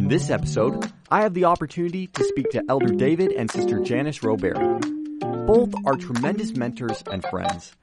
[0.00, 4.20] In this episode, I have the opportunity to speak to Elder David and Sister Janis
[4.20, 4.80] Rowberry.
[5.46, 7.76] Both are tremendous mentors and friends.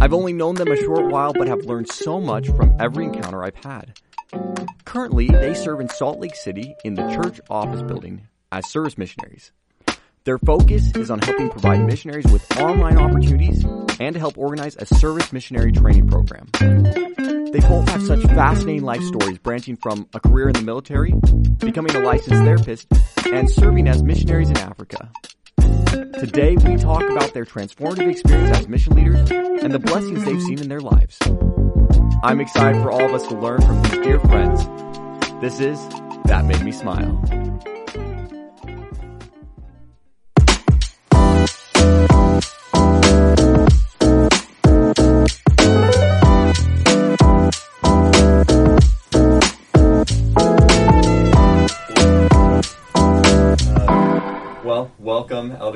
[0.00, 3.42] I've only known them a short while, but have learned so much from every encounter
[3.42, 3.98] I've had.
[4.84, 9.50] Currently, they serve in Salt Lake City in the church office building as service missionaries.
[10.22, 13.64] Their focus is on helping provide missionaries with online opportunities
[13.98, 17.03] and to help organize a service missionary training program.
[17.54, 21.14] They both have such fascinating life stories branching from a career in the military,
[21.58, 22.88] becoming a licensed therapist,
[23.32, 25.12] and serving as missionaries in Africa.
[26.18, 30.58] Today we talk about their transformative experience as mission leaders and the blessings they've seen
[30.58, 31.16] in their lives.
[32.24, 34.64] I'm excited for all of us to learn from these dear friends.
[35.40, 35.78] This is
[36.24, 37.22] That Made Me Smile.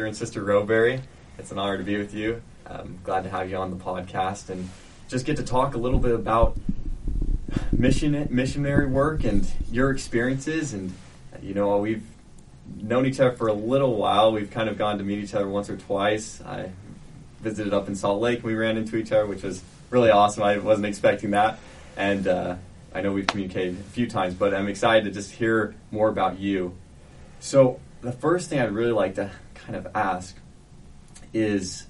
[0.09, 1.03] And Sister Rowberry.
[1.39, 2.41] It's an honor to be with you.
[2.65, 4.71] I'm glad to have you on the podcast and
[5.07, 6.57] just get to talk a little bit about
[7.73, 10.73] mission missionary work and your experiences.
[10.73, 10.95] And
[11.43, 12.07] you know, we've
[12.81, 14.33] known each other for a little while.
[14.33, 16.41] We've kind of gone to meet each other once or twice.
[16.41, 16.71] I
[17.43, 18.43] visited up in Salt Lake.
[18.43, 20.43] We ran into each other, which was really awesome.
[20.43, 21.59] I wasn't expecting that,
[21.99, 22.57] and uh,
[22.95, 24.33] I know we've communicated a few times.
[24.33, 26.75] But I'm excited to just hear more about you.
[27.41, 29.31] So the first thing I'd really like to
[29.69, 30.35] kind of ask
[31.35, 31.87] is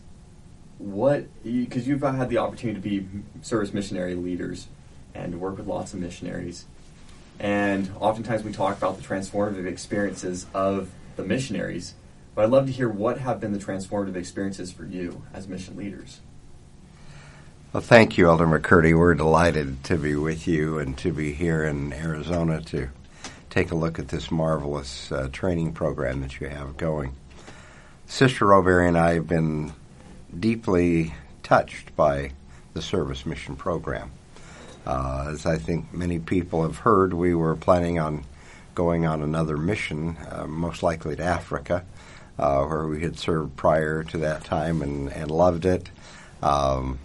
[0.79, 3.09] what because you've had the opportunity to be
[3.41, 4.67] service missionary leaders
[5.15, 6.67] and work with lots of missionaries.
[7.39, 11.95] And oftentimes we talk about the transformative experiences of the missionaries
[12.39, 15.77] but i'd love to hear what have been the transformative experiences for you as mission
[15.77, 16.21] leaders.
[17.73, 18.97] Well thank you elder mccurdy.
[18.97, 22.91] We're delighted to be with you and to be here in arizona to
[23.51, 27.17] take a look at this marvelous uh, training program that you have going.
[28.09, 29.73] Sister Rowberry and I have been
[30.39, 32.33] deeply touched by
[32.73, 34.11] the service mission program.
[34.87, 38.25] Uh, as I think many people have heard, we were planning on
[38.75, 41.85] going on another mission, uh, most likely to Africa,
[42.39, 45.91] uh, where we had served prior to that time and, and loved it.
[46.43, 46.99] Um,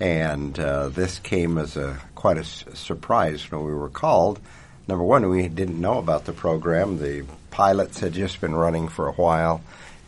[0.00, 4.40] and uh, this came as a quite a s- surprise when we were called
[4.88, 6.98] number one, we didn't know about the program.
[6.98, 9.62] The pilots had just been running for a while,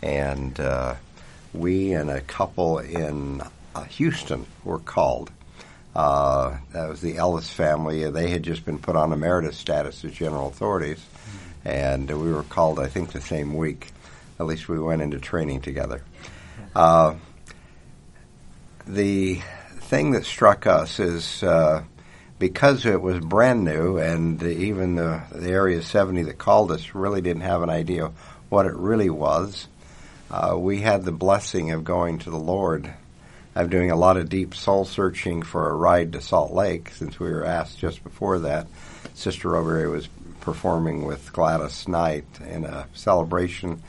[0.07, 0.95] and uh,
[1.53, 3.43] we and a couple in
[3.75, 5.33] uh, Houston were called.
[5.97, 8.09] Uh, that was the Ellis family.
[8.11, 11.69] They had just been put on emeritus status as general authorities, mm-hmm.
[11.69, 13.89] and we were called, I think, the same week.
[14.39, 16.03] At least we went into training together.
[16.75, 17.15] Uh,
[18.87, 19.41] the
[19.81, 21.83] thing that struck us is uh,
[22.39, 27.23] because it was brand new, and even the, the Area 70 that called us really
[27.23, 28.13] didn't have an idea
[28.51, 29.67] what it really was.
[30.31, 32.93] Uh, we had the blessing of going to the Lord,
[33.55, 37.19] of doing a lot of deep soul searching for a ride to Salt Lake, since
[37.19, 38.67] we were asked just before that.
[39.15, 40.09] Sister Rowberry was
[40.41, 43.83] performing with Gladys Knight in a celebration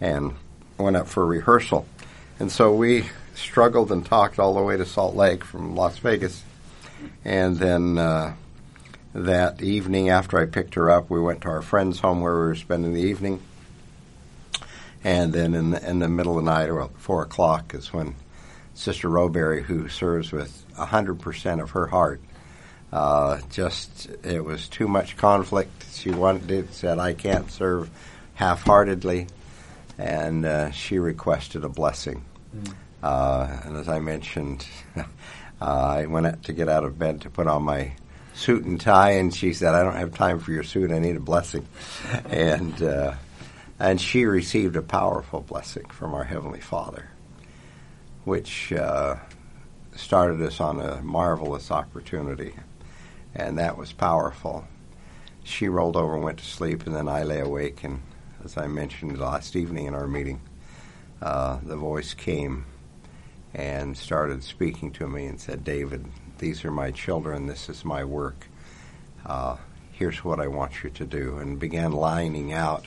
[0.00, 0.34] and
[0.78, 1.86] went up for rehearsal.
[2.38, 6.42] And so we struggled and talked all the way to Salt Lake from Las Vegas
[7.24, 8.34] and then uh,
[9.14, 12.46] that evening, after I picked her up, we went to our friend's home where we
[12.46, 13.40] were spending the evening.
[15.04, 18.14] And then in the, in the middle of the night, about four o'clock, is when
[18.72, 22.22] Sister Rowberry, who serves with hundred percent of her heart,
[22.90, 25.84] uh, just it was too much conflict.
[25.92, 27.90] She wanted it, said, "I can't serve
[28.34, 29.26] half-heartedly,"
[29.98, 32.24] and uh, she requested a blessing.
[32.56, 32.74] Mm.
[33.02, 34.66] Uh, and as I mentioned,
[34.96, 35.04] uh,
[35.60, 37.92] I went out to get out of bed to put on my
[38.32, 40.90] suit and tie, and she said, "I don't have time for your suit.
[40.90, 41.66] I need a blessing,"
[42.30, 43.14] and uh,
[43.84, 47.10] and she received a powerful blessing from our heavenly Father,
[48.24, 49.14] which uh,
[49.94, 52.54] started us on a marvelous opportunity,
[53.34, 54.66] and that was powerful.
[55.42, 58.00] She rolled over and went to sleep, and then I lay awake, and
[58.42, 60.40] as I mentioned last evening in our meeting,
[61.20, 62.64] uh, the voice came
[63.52, 66.06] and started speaking to me and said, David,
[66.38, 68.46] these are my children, this is my work.
[69.26, 69.58] Uh,
[69.92, 72.86] here's what I want you to do, and began lining out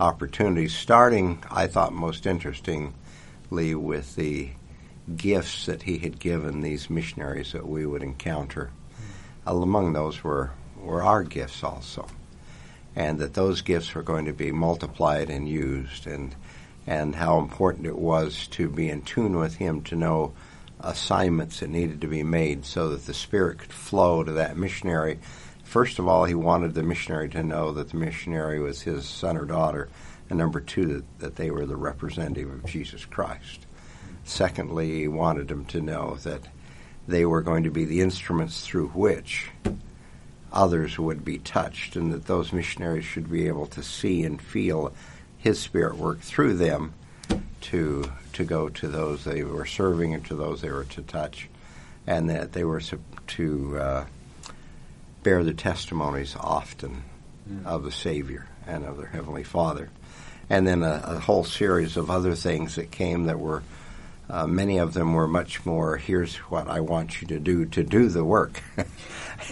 [0.00, 4.50] opportunities, starting, I thought, most interestingly with the
[5.16, 8.70] gifts that he had given these missionaries that we would encounter.
[9.46, 9.62] Mm.
[9.62, 12.06] Among those were, were our gifts also,
[12.96, 16.06] and that those gifts were going to be multiplied and used.
[16.06, 16.34] And
[16.86, 20.32] and how important it was to be in tune with Him to know
[20.80, 25.18] assignments that needed to be made so that the Spirit could flow to that missionary
[25.70, 29.36] first of all, he wanted the missionary to know that the missionary was his son
[29.36, 29.88] or daughter,
[30.28, 33.66] and number two, that, that they were the representative of Jesus Christ.
[34.24, 36.42] Secondly, he wanted them to know that
[37.06, 39.48] they were going to be the instruments through which
[40.52, 44.92] others would be touched, and that those missionaries should be able to see and feel
[45.38, 46.92] his spirit work through them
[47.60, 51.48] to to go to those they were serving and to those they were to touch,
[52.08, 52.82] and that they were
[53.28, 54.04] to uh,
[55.22, 57.02] bear the testimonies often
[57.48, 57.66] mm.
[57.66, 59.90] of the Savior and of their Heavenly Father.
[60.48, 63.62] And then a, a whole series of other things that came that were,
[64.28, 67.84] uh, many of them were much more, here's what I want you to do to
[67.84, 68.62] do the work.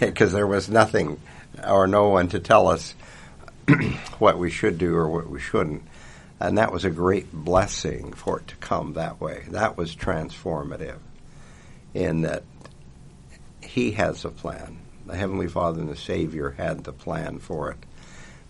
[0.00, 1.18] Because there was nothing
[1.66, 2.94] or no one to tell us
[4.18, 5.82] what we should do or what we shouldn't.
[6.40, 9.44] And that was a great blessing for it to come that way.
[9.48, 10.98] That was transformative
[11.94, 12.44] in that
[13.62, 14.78] He has a plan
[15.08, 17.78] the Heavenly Father and the Savior had the plan for it.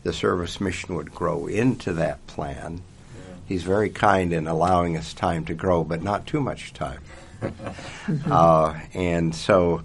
[0.02, 2.82] The service mission would grow into that plan.
[3.14, 3.34] Yeah.
[3.46, 7.00] He's very kind in allowing us time to grow, but not too much time.
[8.30, 9.82] uh, and so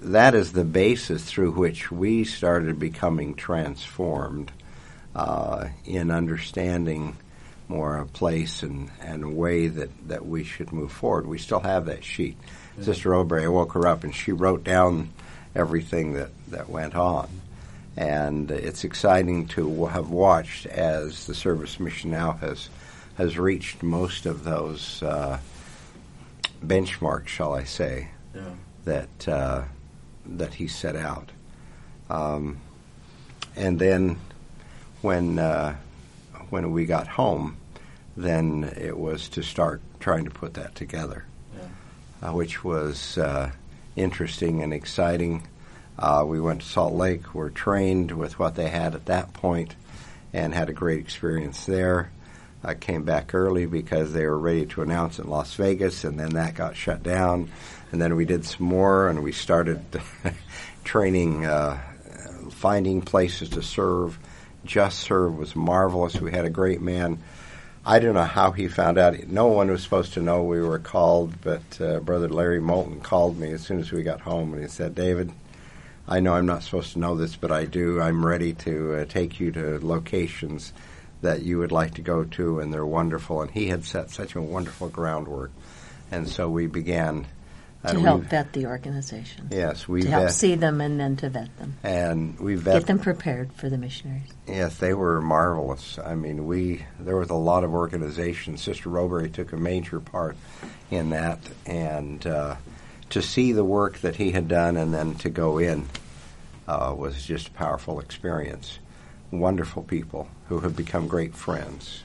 [0.00, 4.50] that is the basis through which we started becoming transformed
[5.14, 7.16] uh, in understanding
[7.68, 11.26] more a place and, and way that, that we should move forward.
[11.26, 12.38] We still have that sheet.
[12.78, 12.84] Yeah.
[12.84, 15.10] Sister Rowberry, I woke her up and she wrote down
[15.56, 17.28] everything that, that went on.
[17.96, 22.68] And it's exciting to have watched as the service mission now has
[23.16, 25.38] has reached most of those uh,
[26.62, 28.42] benchmarks, shall I say, yeah.
[28.84, 29.64] that uh,
[30.26, 31.30] that he set out.
[32.10, 32.58] Um,
[33.56, 34.18] and then
[35.00, 35.76] when uh,
[36.50, 37.56] when we got home,
[38.16, 41.24] then it was to start trying to put that together,
[41.56, 42.28] yeah.
[42.28, 43.50] uh, which was uh,
[43.96, 45.46] interesting and exciting.
[45.98, 49.74] Uh, we went to Salt Lake, were trained with what they had at that point,
[50.32, 52.10] and had a great experience there.
[52.62, 56.30] I came back early because they were ready to announce in Las Vegas, and then
[56.30, 57.50] that got shut down.
[57.92, 59.80] And then we did some more, and we started
[60.84, 61.80] training, uh,
[62.50, 64.18] finding places to serve.
[64.64, 66.20] Just Serve was marvelous.
[66.20, 67.22] We had a great man
[67.88, 69.28] I don't know how he found out.
[69.28, 73.38] No one was supposed to know we were called, but uh, Brother Larry Moulton called
[73.38, 75.30] me as soon as we got home, and he said, "David,
[76.08, 78.00] I know I'm not supposed to know this, but I do.
[78.00, 80.72] I'm ready to uh, take you to locations
[81.22, 84.34] that you would like to go to, and they're wonderful." And he had set such
[84.34, 85.52] a wonderful groundwork,
[86.10, 87.24] and so we began
[87.92, 89.48] to help vet the organization.
[89.50, 91.74] Yes, we to help see them and then to vet them.
[91.82, 94.30] And we vet get them prepared for the missionaries.
[94.46, 95.98] Yes, they were marvelous.
[95.98, 98.56] I mean, we there was a lot of organization.
[98.56, 100.36] Sister Rowberry took a major part
[100.90, 102.56] in that, and uh,
[103.10, 105.88] to see the work that he had done and then to go in
[106.68, 108.78] uh, was just a powerful experience.
[109.30, 112.02] Wonderful people who have become great friends.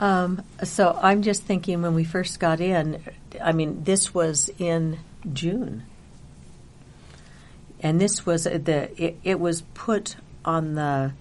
[0.00, 3.02] Um, so I'm just thinking when we first got in,
[3.42, 4.98] I mean, this was in
[5.32, 5.84] June.
[7.80, 11.12] And this was the, it, it was put on the,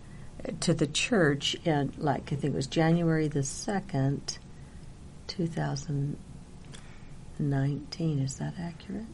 [0.61, 4.37] to the church in, like, I think it was January the 2nd,
[5.27, 8.19] 2019.
[8.19, 9.05] Is that accurate?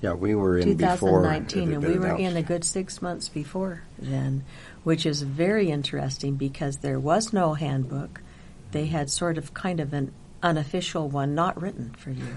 [0.00, 4.44] Yeah, we were in 2019, and we were in a good six months before then,
[4.82, 8.22] which is very interesting because there was no handbook
[8.72, 10.12] they had sort of kind of an
[10.42, 12.36] unofficial one, not written for you.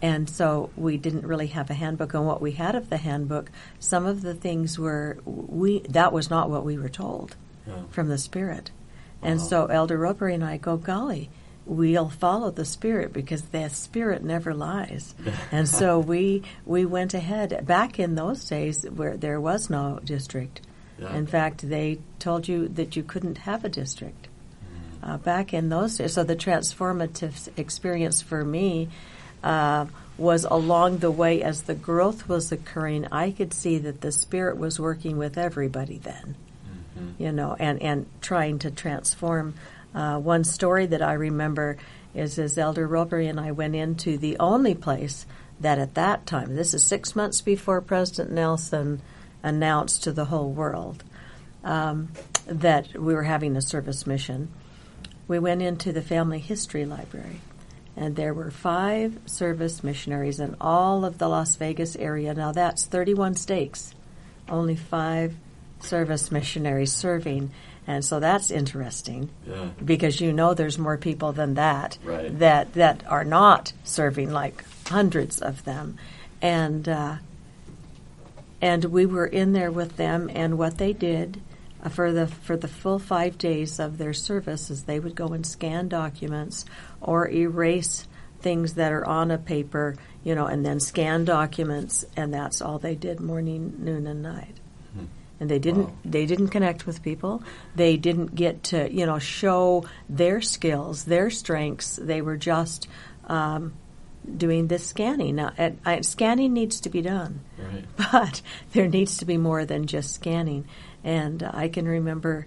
[0.00, 2.14] And so we didn't really have a handbook.
[2.14, 6.30] And what we had of the handbook, some of the things were we that was
[6.30, 7.82] not what we were told yeah.
[7.90, 8.70] from the Spirit.
[9.22, 9.48] And uh-huh.
[9.48, 11.30] so Elder Rowberry and I go, golly,
[11.66, 15.14] we'll follow the Spirit because the Spirit never lies.
[15.52, 20.60] and so we we went ahead back in those days where there was no district.
[20.98, 21.14] Yeah.
[21.14, 24.27] In fact, they told you that you couldn't have a district
[25.08, 26.12] uh, back in those days.
[26.12, 28.88] So the transformative experience for me
[29.42, 29.86] uh,
[30.18, 33.06] was along the way as the growth was occurring.
[33.10, 36.34] I could see that the Spirit was working with everybody then,
[36.98, 37.22] mm-hmm.
[37.22, 39.54] you know, and and trying to transform.
[39.94, 41.78] Uh, one story that I remember
[42.14, 45.24] is as Elder Rowberry and I went into the only place
[45.60, 49.00] that at that time, this is six months before President Nelson
[49.42, 51.02] announced to the whole world
[51.64, 52.10] um,
[52.46, 54.50] that we were having a service mission
[55.28, 57.40] we went into the family history library,
[57.94, 62.32] and there were five service missionaries in all of the Las Vegas area.
[62.34, 63.94] Now that's 31 stakes,
[64.48, 65.34] only five
[65.80, 67.52] service missionaries serving.
[67.86, 69.70] And so that's interesting yeah.
[69.82, 72.36] because you know there's more people than that right.
[72.38, 75.96] that that are not serving, like hundreds of them.
[76.42, 77.16] And uh,
[78.60, 81.40] and we were in there with them, and what they did
[81.82, 85.46] uh, for the for the full five days of their services, they would go and
[85.46, 86.64] scan documents
[87.00, 88.06] or erase
[88.40, 92.78] things that are on a paper, you know, and then scan documents, and that's all
[92.78, 94.56] they did morning, noon, and night.
[94.94, 95.06] Hmm.
[95.40, 95.96] And they didn't wow.
[96.04, 97.42] they didn't connect with people.
[97.74, 101.96] They didn't get to you know show their skills, their strengths.
[101.96, 102.88] They were just
[103.26, 103.74] um,
[104.36, 105.36] doing this scanning.
[105.36, 107.84] Now, at, scanning needs to be done, right.
[108.12, 108.42] but
[108.72, 110.66] there needs to be more than just scanning.
[111.08, 112.46] And I can remember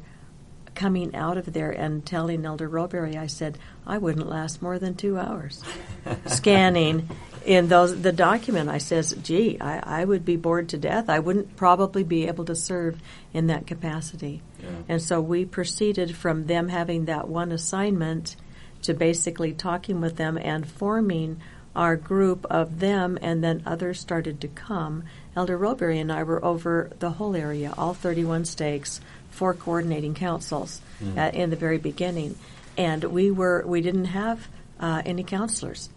[0.76, 4.94] coming out of there and telling Elder Rowberry, I said, I wouldn't last more than
[4.94, 5.64] two hours
[6.28, 7.10] scanning
[7.44, 8.70] in those the document.
[8.70, 11.10] I says, gee, I, I would be bored to death.
[11.10, 13.02] I wouldn't probably be able to serve
[13.34, 14.44] in that capacity.
[14.62, 14.70] Yeah.
[14.88, 18.36] And so we proceeded from them having that one assignment
[18.84, 21.42] to basically talking with them and forming
[21.76, 25.04] our group of them, and then others started to come.
[25.36, 30.82] Elder Rowberry and I were over the whole area, all 31 stakes, four coordinating councils
[31.02, 31.18] mm.
[31.18, 32.38] uh, in the very beginning,
[32.78, 34.48] and we were we didn't have
[34.80, 35.90] uh, any counselors.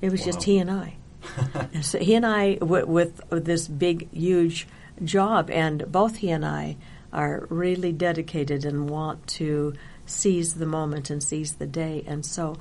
[0.00, 0.26] It was wow.
[0.26, 0.96] just he and I.
[1.72, 4.66] and so he and I w- with, with this big, huge
[5.02, 6.76] job, and both he and I
[7.12, 12.56] are really dedicated and want to seize the moment and seize the day, and so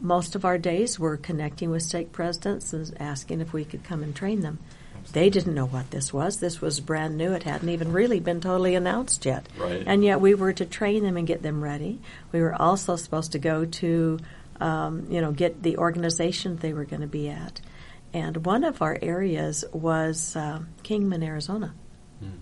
[0.00, 4.02] most of our days were connecting with stake presidents and asking if we could come
[4.02, 4.58] and train them.
[5.12, 6.38] They didn't know what this was.
[6.40, 7.32] This was brand new.
[7.32, 9.46] It hadn't even really been totally announced yet.
[9.56, 9.82] Right.
[9.86, 12.00] And yet we were to train them and get them ready.
[12.32, 14.18] We were also supposed to go to,
[14.60, 17.60] um, you know, get the organization they were going to be at.
[18.12, 21.74] And one of our areas was uh, Kingman, Arizona.
[22.22, 22.38] Mm.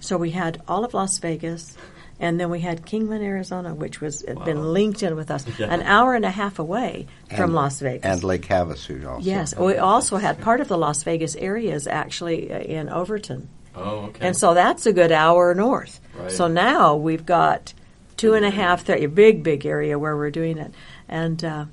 [0.00, 1.76] So we had all of Las Vegas,
[2.18, 4.44] and then we had Kingman, Arizona, which was wow.
[4.44, 5.66] been linked in with us, yeah.
[5.66, 8.04] an hour and a half away and, from Las Vegas.
[8.04, 9.28] And Lake Havasu also.
[9.28, 13.48] Yes, we also had part of the Las Vegas areas actually uh, in Overton.
[13.74, 14.28] Oh, okay.
[14.28, 16.00] And so that's a good hour north.
[16.14, 16.32] Right.
[16.32, 17.74] So now we've got
[18.16, 20.72] two and a half, three, a big, big area where we're doing it.
[21.08, 21.66] And uh,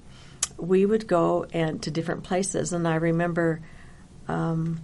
[0.57, 2.73] we would go and to different places.
[2.73, 3.61] And I remember
[4.27, 4.81] um,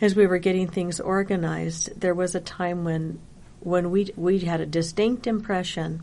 [0.00, 3.20] as we were getting things organized, there was a time when
[3.60, 6.02] when we we had a distinct impression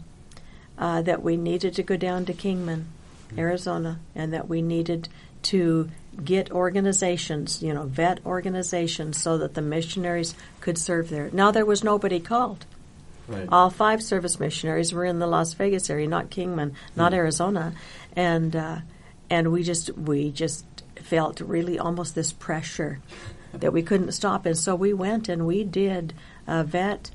[0.77, 2.87] uh, that we needed to go down to Kingman,
[3.27, 3.39] mm-hmm.
[3.39, 5.09] Arizona, and that we needed
[5.43, 5.89] to
[6.23, 11.29] get organizations, you know, vet organizations, so that the missionaries could serve there.
[11.31, 12.65] Now there was nobody called.
[13.27, 13.47] Right.
[13.51, 17.73] All five service missionaries were in the Las Vegas area, not Kingman, not mm Arizona,
[18.15, 18.79] and uh,
[19.29, 22.99] and we just we just felt really almost this pressure
[23.53, 26.13] that we couldn't stop, and so we went and we did
[26.47, 27.11] uh, vet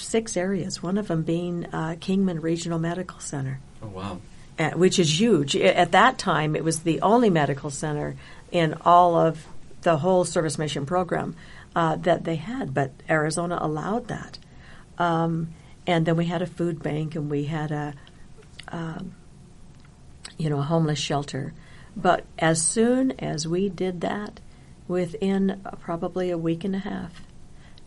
[0.00, 3.60] six areas, one of them being uh, Kingman Regional Medical Center.
[3.82, 4.20] Oh, wow.
[4.58, 5.56] Uh, which is huge.
[5.56, 8.14] At that time, it was the only medical center
[8.52, 9.46] in all of
[9.82, 11.34] the whole service mission program
[11.74, 14.38] uh, that they had, but Arizona allowed that.
[14.96, 15.54] Um,
[15.86, 17.94] and then we had a food bank, and we had a,
[18.68, 19.14] um,
[20.38, 21.52] you know, a homeless shelter.
[21.96, 24.38] But as soon as we did that,
[24.86, 27.23] within probably a week and a half,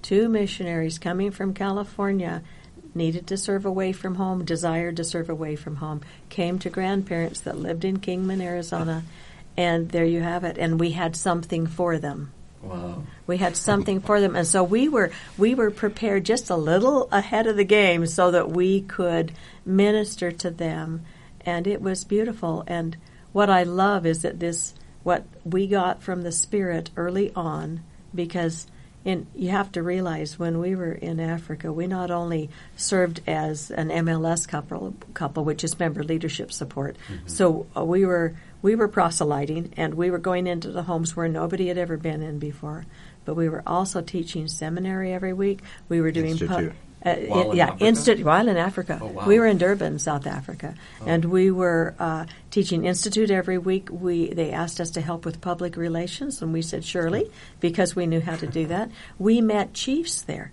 [0.07, 2.41] two missionaries coming from California
[2.95, 5.99] needed to serve away from home, desired to serve away from home,
[6.29, 9.03] came to grandparents that lived in Kingman, Arizona,
[9.57, 10.57] and there you have it.
[10.57, 12.31] And we had something for them.
[12.61, 13.03] Wow.
[13.27, 17.09] We had something for them, and so we were we were prepared just a little
[17.11, 19.33] ahead of the game so that we could
[19.65, 21.03] minister to them,
[21.41, 22.63] and it was beautiful.
[22.65, 22.95] And
[23.33, 24.73] what I love is that this
[25.03, 27.81] what we got from the Spirit early on,
[28.15, 28.67] because
[29.07, 33.71] and you have to realize when we were in Africa, we not only served as
[33.71, 36.97] an MLS couple, couple which is member leadership support.
[37.07, 37.27] Mm-hmm.
[37.27, 41.29] So uh, we were we were proselyting, and we were going into the homes where
[41.29, 42.85] nobody had ever been in before.
[43.23, 45.61] But we were also teaching seminary every week.
[45.87, 46.73] We were doing pu-
[47.05, 48.99] uh, in, yeah, instant while in Africa.
[49.01, 49.27] Oh, wow.
[49.27, 51.05] We were in Durban, South Africa, oh.
[51.05, 53.89] and we were uh, teaching institute every week.
[53.91, 58.07] We they asked us to help with public relations, and we said surely because we
[58.07, 58.89] knew how to do that.
[59.19, 60.51] We met chiefs there,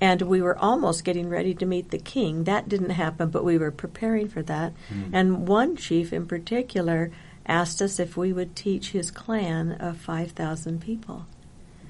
[0.00, 2.44] and we were almost getting ready to meet the king.
[2.44, 4.72] That didn't happen, but we were preparing for that.
[4.90, 5.10] Mm.
[5.12, 7.10] And one chief in particular
[7.46, 11.26] asked us if we would teach his clan of five thousand people.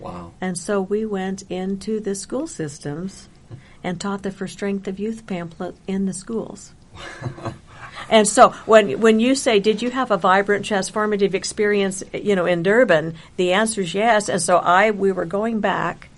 [0.00, 0.32] Wow!
[0.40, 3.28] And so we went into the school systems
[3.86, 6.72] and taught the For Strength of Youth pamphlet in the schools.
[8.10, 12.46] and so when when you say, did you have a vibrant transformative experience, you know,
[12.46, 13.14] in Durban?
[13.36, 14.28] The answer is yes.
[14.28, 16.08] And so I we were going back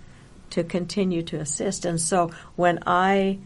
[0.51, 1.85] to continue to assist.
[1.85, 3.39] And so when I,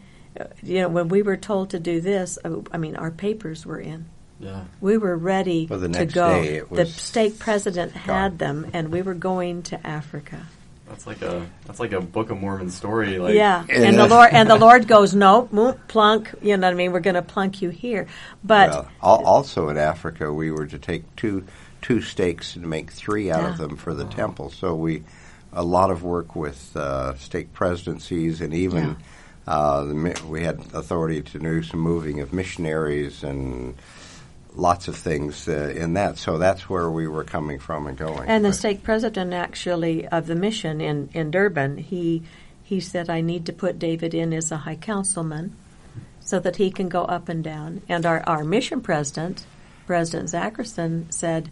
[0.61, 3.81] you know, when we were told to do this, uh, I mean, our papers were
[3.81, 4.05] in.
[4.39, 4.63] Yeah.
[4.79, 6.65] We were ready well, to go.
[6.71, 10.47] the state president had them, and we were going to Africa.
[10.87, 13.17] That's like a that's like a Book of Mormon story.
[13.17, 15.43] Like yeah, and the Lord and the Lord goes, no,
[15.87, 16.33] plunk.
[16.41, 16.91] You know what I mean?
[16.91, 18.07] We're going to plunk you here.
[18.43, 21.45] But well, also in Africa, we were to take two
[21.81, 23.51] two stakes and make three out yeah.
[23.51, 24.49] of them for the temple.
[24.49, 25.03] So we
[25.53, 28.83] a lot of work with uh, stake presidencies and even.
[28.83, 28.95] Yeah.
[29.45, 33.75] Uh, the, we had authority to do some moving of missionaries and
[34.55, 36.17] lots of things uh, in that.
[36.17, 38.29] So that's where we were coming from and going.
[38.29, 42.23] And the stake president, actually, of the mission in, in Durban, he
[42.63, 45.55] he said, "I need to put David in as a high councilman,
[46.19, 49.45] so that he can go up and down." And our our mission president,
[49.85, 51.51] President Zacherson, said.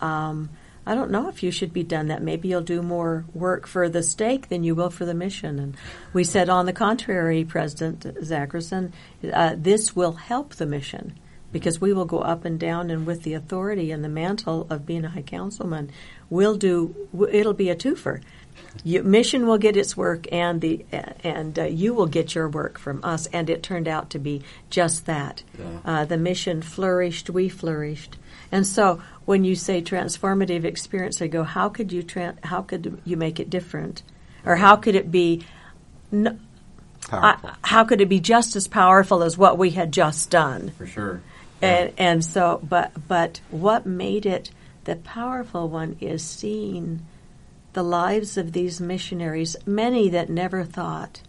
[0.00, 0.50] Um,
[0.84, 2.24] I don't know if you should be done that.
[2.24, 5.60] Maybe you'll do more work for the stake than you will for the mission.
[5.60, 5.76] And
[6.12, 8.90] we said, on the contrary, President Zacherson,
[9.32, 11.16] uh, this will help the mission
[11.52, 14.86] because we will go up and down and with the authority and the mantle of
[14.86, 15.90] being a high councilman,
[16.30, 18.22] we'll do, it'll be a twofer.
[18.84, 20.84] You, mission will get its work, and the
[21.22, 23.26] and uh, you will get your work from us.
[23.26, 25.42] And it turned out to be just that.
[25.58, 25.66] Yeah.
[25.84, 28.16] Uh, the mission flourished, we flourished,
[28.50, 33.00] and so when you say transformative experience, I go, how could you tra- how could
[33.04, 34.02] you make it different,
[34.44, 35.44] or how could it be?
[36.12, 36.40] N-
[37.10, 40.70] how could it be just as powerful as what we had just done?
[40.78, 41.22] For sure.
[41.62, 44.50] And and so but but what made it
[44.84, 47.06] the powerful one is seeing
[47.72, 51.22] the lives of these missionaries, many that never thought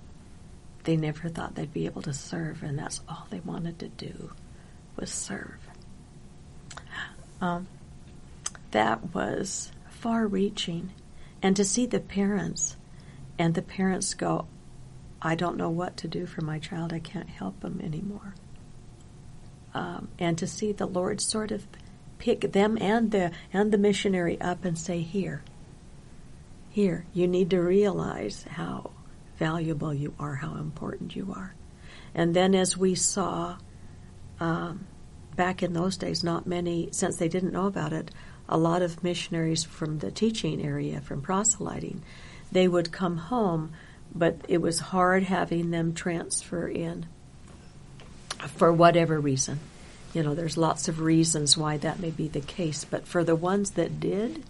[0.84, 4.32] they never thought they'd be able to serve, and that's all they wanted to do
[4.98, 5.60] was serve.
[7.40, 7.68] Um,
[8.72, 10.92] that was far reaching.
[11.42, 12.76] And to see the parents,
[13.40, 14.48] and the parents go,
[15.22, 18.34] I don't know what to do for my child, I can't help them anymore
[19.74, 21.66] um, and to see the Lord sort of
[22.20, 25.42] pick them and the and the missionary up and say, "Here,
[26.70, 28.92] here, you need to realize how
[29.38, 31.54] valuable you are, how important you are."
[32.16, 33.58] And then, as we saw
[34.40, 34.86] um,
[35.36, 38.12] back in those days, not many, since they didn't know about it,
[38.48, 42.04] a lot of missionaries from the teaching area, from proselyting,
[42.52, 43.74] they would come home,
[44.14, 47.08] but it was hard having them transfer in
[48.48, 49.60] for whatever reason.
[50.14, 53.36] You know, there's lots of reasons why that may be the case, but for the
[53.36, 54.44] ones that did,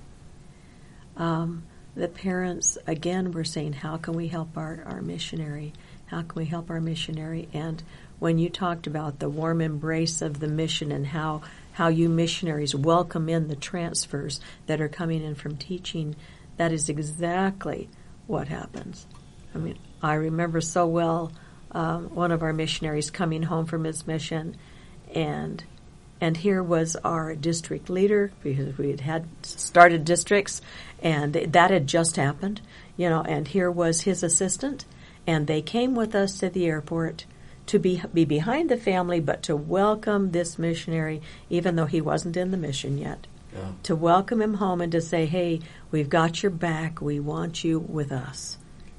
[1.15, 1.63] um,
[1.95, 5.73] the parents again were saying, "How can we help our, our missionary?
[6.07, 7.81] How can we help our missionary?" And
[8.19, 11.41] when you talked about the warm embrace of the mission and how
[11.73, 16.15] how you missionaries welcome in the transfers that are coming in from teaching,
[16.57, 17.89] that is exactly
[18.27, 19.07] what happens.
[19.55, 21.31] I mean, I remember so well
[21.71, 24.55] um, one of our missionaries coming home from his mission,
[25.13, 25.63] and
[26.21, 30.61] and here was our district leader because we had had started districts,
[31.01, 32.61] and that had just happened,
[32.95, 33.21] you know.
[33.21, 34.85] And here was his assistant,
[35.27, 37.25] and they came with us to the airport
[37.65, 42.37] to be be behind the family, but to welcome this missionary, even though he wasn't
[42.37, 43.27] in the mission yet.
[43.53, 43.71] Yeah.
[43.83, 45.59] To welcome him home and to say, "Hey,
[45.91, 47.01] we've got your back.
[47.01, 48.57] We want you with us."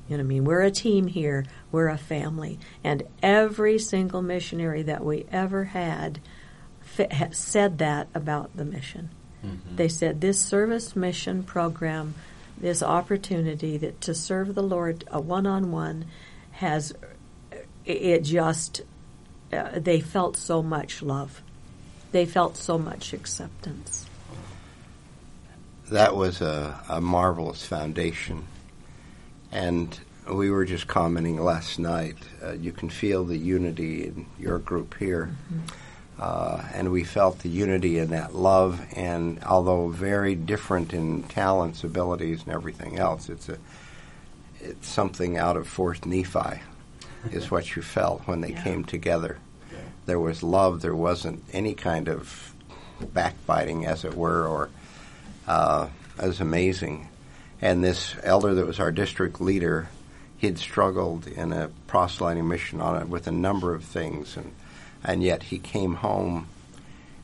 [0.08, 0.44] You know what I mean?
[0.44, 1.46] We're a team here.
[1.72, 2.58] We're a family.
[2.82, 6.20] And every single missionary that we ever had
[7.30, 9.10] said that about the mission.
[9.44, 9.76] Mm-hmm.
[9.76, 12.14] They said this service mission program,
[12.58, 16.04] this opportunity that to serve the Lord a one-on-one
[16.52, 16.94] has
[17.84, 18.82] it just
[19.52, 21.42] uh, they felt so much love.
[22.12, 24.06] They felt so much acceptance.
[25.90, 28.46] That was a, a marvelous foundation
[29.54, 29.98] and
[30.30, 32.16] we were just commenting last night.
[32.42, 35.30] Uh, you can feel the unity in your group here.
[35.46, 35.60] Mm-hmm.
[36.18, 41.82] Uh, and we felt the unity in that love, and although very different in talents,
[41.82, 43.58] abilities, and everything else, it's a
[44.60, 46.60] it's something out of Fourth Nephi,
[47.32, 48.62] is what you felt when they yeah.
[48.62, 49.38] came together.
[49.72, 49.78] Yeah.
[50.06, 50.82] There was love.
[50.82, 52.54] There wasn't any kind of
[53.12, 54.70] backbiting, as it were, or
[55.48, 55.88] uh,
[56.22, 57.08] it was amazing.
[57.60, 59.88] And this elder that was our district leader,
[60.38, 64.52] he'd struggled in a proselyting mission on it with a number of things, and
[65.02, 66.48] and yet he came home,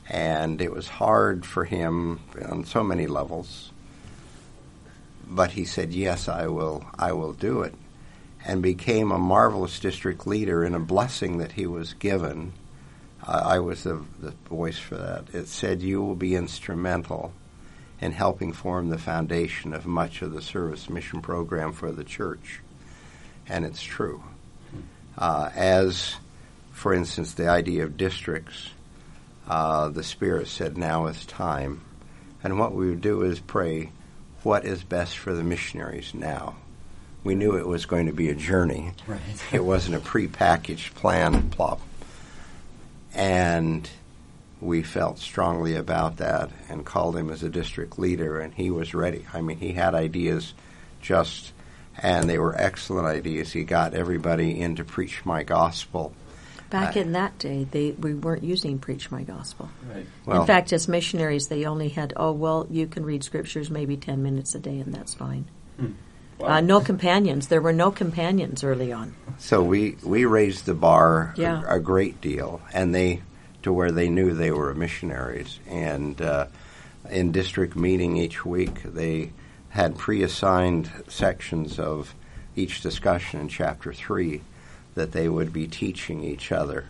[0.07, 3.71] and it was hard for him on so many levels.
[5.27, 6.85] But he said, "Yes, I will.
[6.97, 7.73] I will do it,"
[8.45, 12.53] and became a marvelous district leader in a blessing that he was given.
[13.23, 15.33] I was the, the voice for that.
[15.33, 17.33] It said, "You will be instrumental."
[18.01, 22.59] And helping form the foundation of much of the service mission program for the church.
[23.47, 24.23] And it's true.
[25.17, 26.15] Uh, as,
[26.71, 28.69] for instance, the idea of districts,
[29.47, 31.81] uh, the Spirit said, now is time.
[32.43, 33.91] And what we would do is pray,
[34.41, 36.55] what is best for the missionaries now?
[37.23, 38.93] We knew it was going to be a journey.
[39.05, 39.19] Right.
[39.51, 41.79] it wasn't a prepackaged plan, plop.
[43.13, 43.87] And
[44.61, 48.93] we felt strongly about that and called him as a district leader, and he was
[48.93, 49.25] ready.
[49.33, 50.53] I mean, he had ideas
[51.01, 51.51] just,
[51.97, 53.51] and they were excellent ideas.
[53.51, 56.13] He got everybody in to preach my gospel.
[56.69, 59.69] Back uh, in that day, they we weren't using preach my gospel.
[59.93, 60.05] Right.
[60.25, 63.97] Well, in fact, as missionaries, they only had oh well, you can read scriptures maybe
[63.97, 65.45] ten minutes a day, and that's fine.
[65.77, 65.91] Hmm.
[66.37, 66.47] Wow.
[66.47, 67.47] Uh, no companions.
[67.47, 69.13] There were no companions early on.
[69.37, 71.63] So we we raised the bar yeah.
[71.67, 73.21] a, a, great deal, and they
[73.63, 75.59] to where they knew they were missionaries.
[75.67, 76.47] And uh,
[77.09, 79.31] in district meeting each week, they
[79.69, 82.13] had pre-assigned sections of
[82.55, 84.41] each discussion in chapter three
[84.95, 86.85] that they would be teaching each other.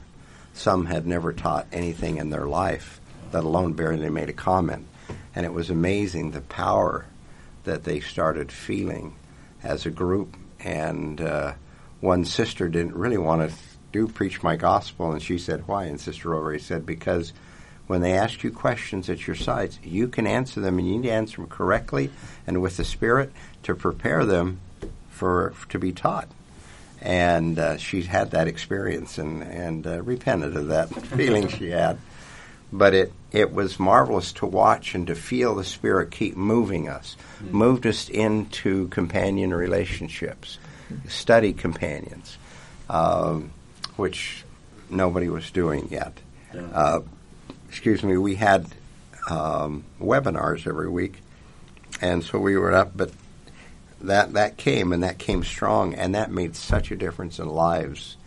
[0.53, 2.99] Some had never taught anything in their life,
[3.31, 4.87] let alone barely made a comment.
[5.35, 7.05] And it was amazing the power
[7.63, 9.15] that they started feeling
[9.63, 10.35] as a group.
[10.59, 11.53] And uh,
[11.99, 13.55] one sister didn't really want to
[13.91, 15.85] do preach my gospel, and she said, Why?
[15.85, 17.33] And Sister Rowberry said, Because
[17.87, 21.07] when they ask you questions at your sites, you can answer them, and you need
[21.07, 22.09] to answer them correctly
[22.47, 23.31] and with the Spirit
[23.63, 24.59] to prepare them
[25.09, 26.27] for to be taught
[27.01, 31.97] and uh, she had that experience and and uh, repented of that feeling she had.
[32.71, 37.17] But it it was marvelous to watch and to feel the Spirit keep moving us,
[37.43, 37.57] mm-hmm.
[37.57, 40.59] moved us into companion relationships,
[41.07, 42.37] study companions,
[42.89, 43.51] um,
[44.01, 44.43] which
[44.89, 46.17] nobody was doing yet.
[46.53, 46.61] Yeah.
[46.73, 47.01] Uh,
[47.69, 48.65] excuse me, we had
[49.29, 51.21] um, webinars every week,
[52.01, 53.11] and so we were up, but
[54.01, 58.17] that that came and that came strong and that made such a difference in lives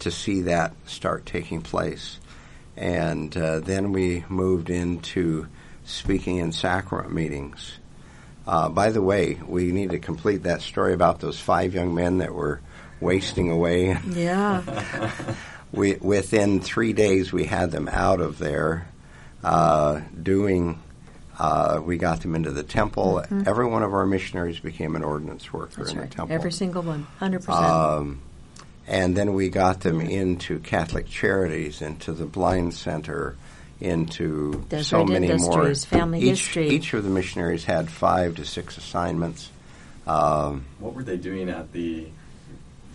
[0.00, 2.18] to see that start taking place
[2.76, 5.48] and uh, then we moved into
[5.86, 7.78] speaking in sacrament meetings
[8.46, 12.18] uh, by the way we need to complete that story about those five young men
[12.18, 12.60] that were
[13.00, 15.12] wasting away yeah
[15.72, 18.88] we within three days we had them out of there
[19.44, 20.80] uh, doing
[21.38, 23.22] uh, we got them into the temple.
[23.22, 23.42] Mm-hmm.
[23.46, 26.08] Every one of our missionaries became an ordinance worker That's in right.
[26.08, 26.34] the temple.
[26.34, 28.22] Every single one, hundred um,
[28.54, 28.66] percent.
[28.88, 33.36] And then we got them into Catholic Charities, into the Blind Center,
[33.80, 35.74] into Desert so many more.
[35.74, 36.68] Family each, history.
[36.70, 39.50] Each of the missionaries had five to six assignments.
[40.06, 42.06] Um, what were they doing at the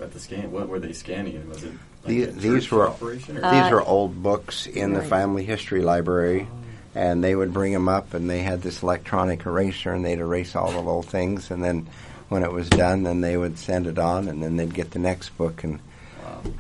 [0.02, 0.52] at the scan?
[0.52, 1.48] What were they scanning?
[1.50, 5.02] Was it like the, these were these were old books in right.
[5.02, 6.48] the family history library.
[6.50, 6.58] Oh
[6.94, 10.56] and they would bring them up, and they had this electronic eraser, and they'd erase
[10.56, 11.88] all the little things, and then
[12.30, 15.00] when it was done, then they would send it on, and then they'd get the
[15.00, 15.80] next book, and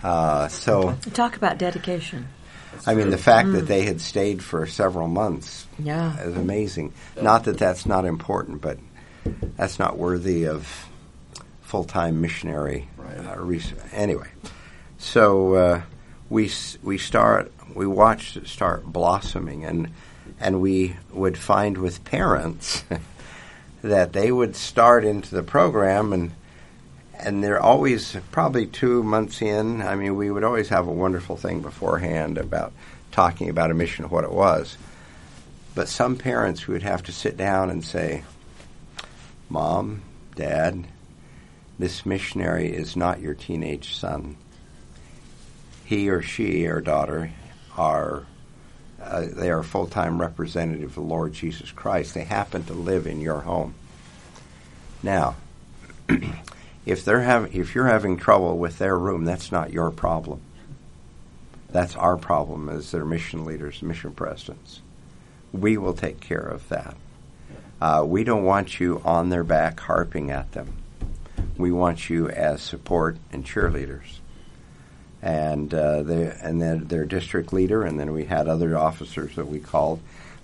[0.04, 2.27] uh, so talk about dedication.
[2.86, 3.54] I mean, the fact mm.
[3.54, 6.19] that they had stayed for several months yeah.
[6.21, 6.93] is amazing.
[7.21, 8.80] Not that that's not important, but
[9.56, 10.88] that's not worthy of
[11.71, 13.17] full time missionary right.
[13.25, 13.75] uh.
[13.93, 14.27] Anyway,
[14.97, 15.81] so uh,
[16.29, 16.51] we
[16.84, 19.89] we start we watched it start blossoming, and
[20.38, 22.84] and we would find with parents
[23.81, 26.31] that they would start into the program and
[27.17, 29.81] and they're always probably two months in.
[29.81, 32.73] I mean, we would always have a wonderful thing beforehand about
[33.12, 34.77] talking about a mission, what it was.
[35.73, 38.25] But some parents would have to sit down and say,
[39.47, 40.01] Mom,
[40.36, 40.86] Dad,
[41.82, 44.38] this missionary is not your teenage son.
[45.84, 47.32] He or she or daughter
[47.78, 48.26] are
[49.02, 52.13] uh, they are full time representative of the Lord Jesus Christ.
[52.13, 53.74] They happen to live in your home.
[55.02, 55.36] Now,
[56.86, 60.41] if they're having, if you're having trouble with their room, that's not your problem.
[61.72, 64.82] That's our problem as their mission leaders, mission presidents.
[65.52, 66.96] We will take care of that.
[67.82, 70.81] Uh, we don't want you on their back harping at them.
[71.58, 74.22] We want you as support and cheerleaders
[75.22, 79.48] and uh, they and then their district leader, and then we had other officers that
[79.48, 80.00] we called.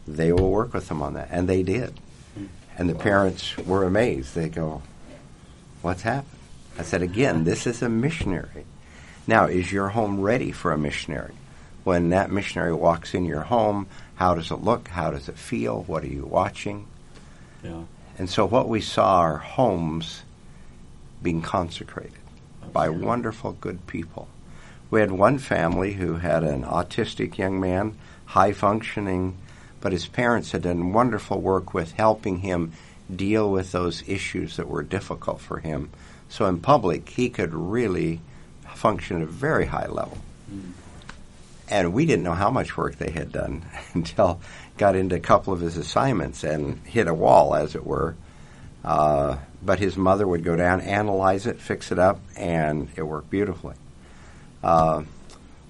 [0.07, 1.99] They will work with them on that, and they did.
[2.77, 4.35] And the parents were amazed.
[4.35, 4.83] They go,
[5.81, 6.39] "What's happened?"
[6.77, 8.65] I said, "Again, this is a missionary.
[9.25, 11.33] Now, is your home ready for a missionary?
[11.83, 14.89] When that missionary walks in your home, how does it look?
[14.89, 15.83] How does it feel?
[15.87, 16.85] What are you watching?"
[17.63, 17.81] Yeah.
[18.19, 20.21] And so, what we saw are homes
[21.21, 22.13] being consecrated
[22.71, 24.27] by wonderful, good people
[24.89, 29.37] we had one family who had an autistic young man, high functioning,
[29.81, 32.71] but his parents had done wonderful work with helping him
[33.13, 35.89] deal with those issues that were difficult for him.
[36.29, 38.21] So in public, he could really
[38.75, 40.17] function at a very high level.
[41.69, 44.39] And we didn't know how much work they had done until
[44.77, 48.15] got into a couple of his assignments and hit a wall, as it were.
[48.83, 53.29] Uh, but his mother would go down, analyze it, fix it up, and it worked
[53.29, 53.75] beautifully.
[54.63, 55.03] Uh,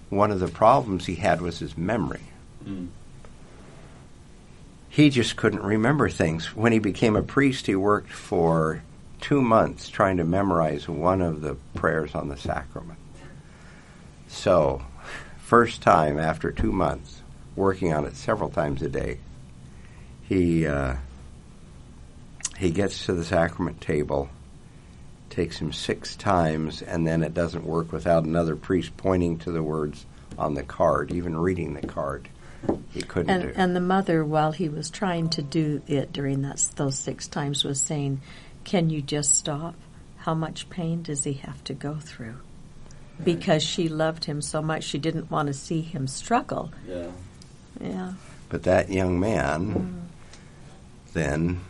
[0.09, 2.21] one of the problems he had was his memory.
[2.63, 2.89] Mm.
[4.89, 6.55] He just couldn't remember things.
[6.55, 8.81] When he became a priest, he worked for
[9.21, 12.99] two months trying to memorize one of the prayers on the sacrament.
[14.27, 14.83] So,
[15.39, 17.21] first time after two months,
[17.55, 19.19] working on it several times a day,
[20.23, 20.95] he uh,
[22.57, 24.29] he gets to the sacrament table,
[25.29, 29.61] takes him six times, and then it doesn't work without another priest pointing to the
[29.61, 30.05] words
[30.37, 32.27] on the card, even reading the card.
[32.91, 33.53] He couldn't and, do.
[33.55, 37.63] And the mother, while he was trying to do it during that, those six times,
[37.63, 38.21] was saying,
[38.63, 39.75] "Can you just stop?
[40.17, 42.37] How much pain does he have to go through?"
[43.23, 46.71] Because she loved him so much, she didn't want to see him struggle.
[46.87, 47.07] Yeah.
[47.79, 48.13] Yeah.
[48.49, 51.13] But that young man mm.
[51.13, 51.61] then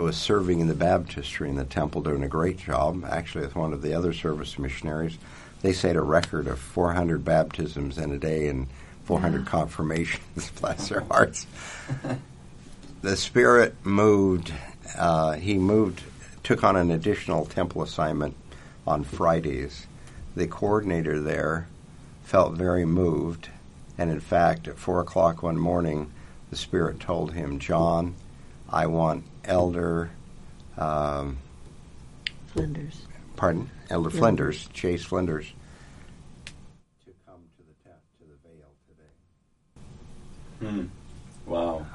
[0.00, 3.04] was serving in the baptistry in the temple, doing a great job.
[3.08, 5.18] Actually, with one of the other service missionaries,
[5.62, 8.66] they set a record of 400 baptisms in a day and
[9.04, 9.44] 400 yeah.
[9.46, 10.50] confirmations.
[10.60, 11.46] Bless their hearts.
[13.02, 14.52] the Spirit moved.
[14.98, 16.02] Uh, he moved,
[16.42, 18.36] took on an additional temple assignment
[18.86, 19.86] on Fridays.
[20.34, 21.68] The coordinator there
[22.24, 23.48] felt very moved,
[23.96, 26.12] and in fact, at four o'clock one morning,
[26.50, 28.14] the Spirit told him, "John,
[28.68, 30.10] I want Elder
[30.78, 31.38] um,
[32.48, 33.02] Flinders.
[33.36, 34.18] Pardon, Elder yeah.
[34.18, 35.46] Flinders, Chase Flinders,
[37.04, 38.68] to come to the to the veil
[40.60, 40.82] today.
[40.82, 41.50] Hmm.
[41.50, 41.86] Wow.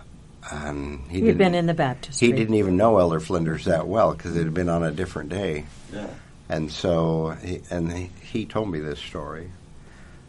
[0.51, 2.19] And he had been in the Baptist.
[2.19, 5.29] He didn't even know Elder Flinders that well because it had been on a different
[5.29, 5.65] day.
[5.93, 6.07] Yeah.
[6.49, 9.51] And so, he, and he, he told me this story.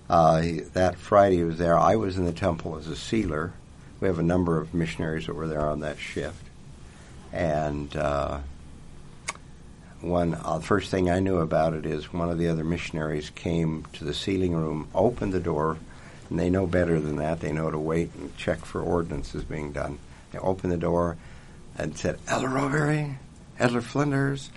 [0.09, 1.79] Uh, he, that Friday he was there.
[1.79, 3.55] I was in the temple as a sealer.
[4.01, 6.45] We have a number of missionaries that were there on that shift
[7.33, 8.39] and uh,
[10.03, 13.87] one uh, first thing I knew about it is one of the other missionaries came
[13.95, 15.79] to the sealing room, opened the door,
[16.29, 17.41] and they know better than that.
[17.41, 19.99] They know to wait and check for ordinances being done.
[20.33, 21.17] They opened the door
[21.79, 23.17] and said, "Elder Rowberry,
[23.59, 24.51] Elder Flinders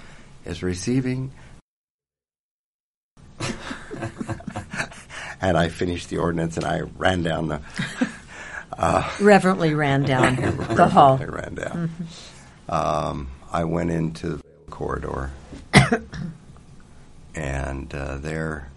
[0.44, 1.32] is receiving."
[5.42, 7.62] and I finished the ordinance and I ran down the.
[8.78, 10.36] Uh, reverently ran down
[10.76, 11.18] the hall.
[11.18, 11.88] ran down.
[11.88, 12.35] Mm-hmm
[12.70, 15.32] um, I went into the corridor,
[17.36, 18.70] and uh, there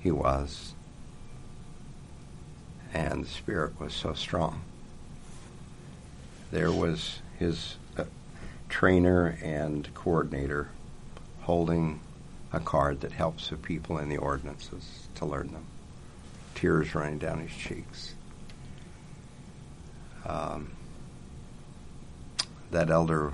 [0.00, 0.72] he was,
[2.94, 4.62] and the spirit was so strong.
[6.50, 8.04] There was his uh,
[8.68, 10.70] trainer and coordinator
[11.42, 12.00] holding
[12.52, 15.64] a card that helps the people in the ordinances to learn them.
[16.54, 18.14] Tears running down his cheeks.
[20.26, 20.72] Um,
[22.70, 23.32] that elder,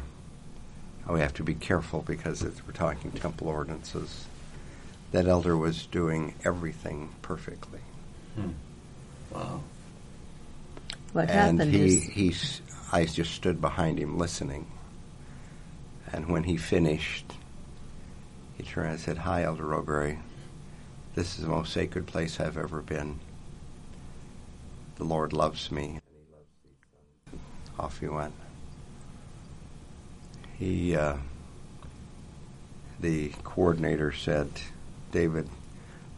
[1.09, 4.27] we have to be careful because if we're talking temple ordinances.
[5.13, 7.81] That elder was doing everything perfectly.
[8.35, 8.51] Hmm.
[9.31, 9.61] Wow.
[11.13, 14.67] What and happened he, is he, I just stood behind him listening.
[16.13, 17.33] And when he finished,
[18.57, 20.19] he turned and said, Hi, Elder Rowberry.
[21.15, 23.21] This is the most sacred place I've ever been.
[24.97, 26.01] The Lord loves me.
[27.79, 28.35] Off he went
[30.59, 31.17] he uh,
[33.01, 34.49] the coordinator said,
[35.13, 35.49] David,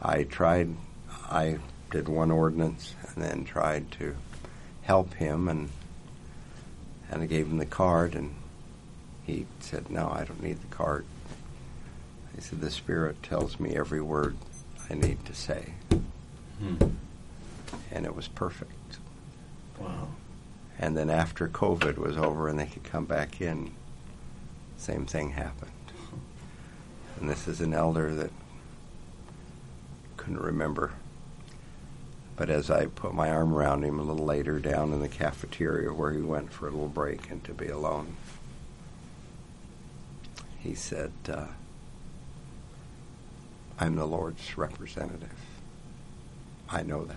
[0.00, 0.74] I tried,
[1.30, 1.58] I
[1.90, 4.16] did one ordinance and then tried to
[4.82, 5.70] help him and
[7.10, 8.34] and I gave him the card and
[9.24, 11.04] he said, No, I don't need the card.
[12.34, 14.36] He said, The Spirit tells me every word
[14.90, 15.74] I need to say.
[16.58, 16.76] Hmm.
[17.90, 18.98] And it was perfect.
[19.78, 20.08] Wow.
[20.78, 23.72] And then after COVID was over and they could come back in,
[24.78, 25.72] same thing happened.
[27.20, 28.30] And this is an elder that
[30.16, 30.92] couldn't remember.
[32.36, 35.92] But as I put my arm around him a little later down in the cafeteria
[35.92, 38.16] where he went for a little break and to be alone,
[40.60, 41.46] he said, uh,
[43.80, 45.34] I'm the Lord's representative.
[46.70, 47.16] I know that.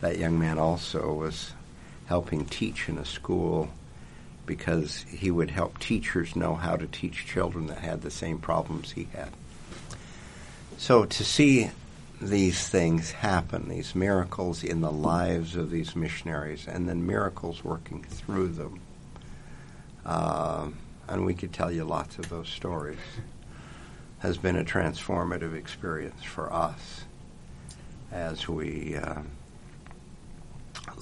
[0.00, 1.52] That young man also was
[2.06, 3.70] helping teach in a school
[4.46, 8.92] because he would help teachers know how to teach children that had the same problems
[8.92, 9.30] he had.
[10.76, 11.70] So to see
[12.20, 18.02] these things happen, these miracles in the lives of these missionaries, and then miracles working
[18.02, 18.80] through them,
[20.04, 20.68] uh,
[21.08, 22.98] and we could tell you lots of those stories,
[24.20, 27.04] has been a transformative experience for us
[28.12, 29.20] as we uh,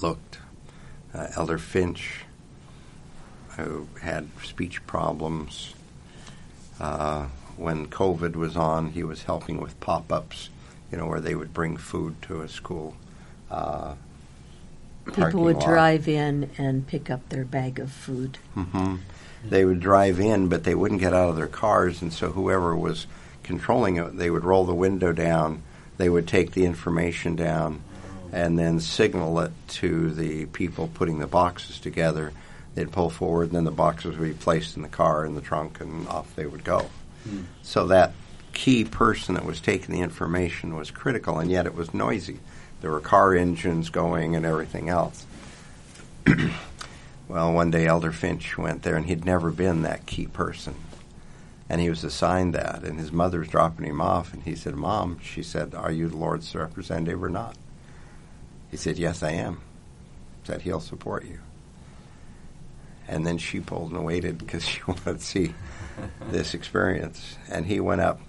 [0.00, 0.38] looked.
[1.12, 2.24] Uh, Elder Finch
[3.56, 5.74] who had speech problems
[6.80, 7.26] Uh,
[7.58, 10.48] when COVID was on, he was helping with pop ups,
[10.90, 12.96] you know, where they would bring food to a school.
[13.50, 13.94] Uh,
[15.04, 15.66] People would lot.
[15.66, 18.38] drive in and pick up their bag of food.
[18.56, 18.96] Mm-hmm.
[19.46, 22.74] They would drive in, but they wouldn't get out of their cars, and so whoever
[22.74, 23.06] was
[23.42, 25.62] controlling it, they would roll the window down.
[25.98, 27.82] They would take the information down
[28.32, 32.32] and then signal it to the people putting the boxes together.
[32.74, 35.40] They'd pull forward, and then the boxes would be placed in the car in the
[35.40, 36.88] trunk, and off they would go.
[37.28, 37.44] Mm.
[37.62, 38.12] So that
[38.52, 42.38] key person that was taking the information was critical, and yet it was noisy.
[42.80, 45.26] There were car engines going and everything else.
[47.28, 50.74] well, one day Elder Finch went there, and he'd never been that key person.
[51.68, 54.74] And he was assigned that, and his mother was dropping him off, and he said,
[54.74, 57.56] Mom, she said, Are you the Lord's representative or not?
[58.70, 59.60] He said, Yes, I am.
[60.44, 61.38] Said, He'll support you.
[63.10, 65.54] And then she pulled and waited because she wanted to see
[66.28, 67.36] this experience.
[67.50, 68.20] And he went up,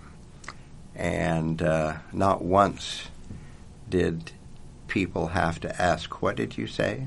[0.96, 3.08] and uh, not once
[3.88, 4.32] did
[4.88, 7.06] people have to ask, What did you say?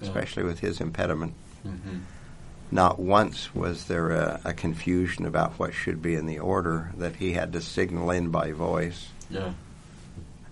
[0.00, 1.34] Especially with his impediment.
[1.66, 1.98] Mm-hmm.
[2.70, 7.16] Not once was there a, a, confusion about what should be in the order that
[7.16, 9.08] he had to signal in by voice.
[9.30, 9.52] Yeah.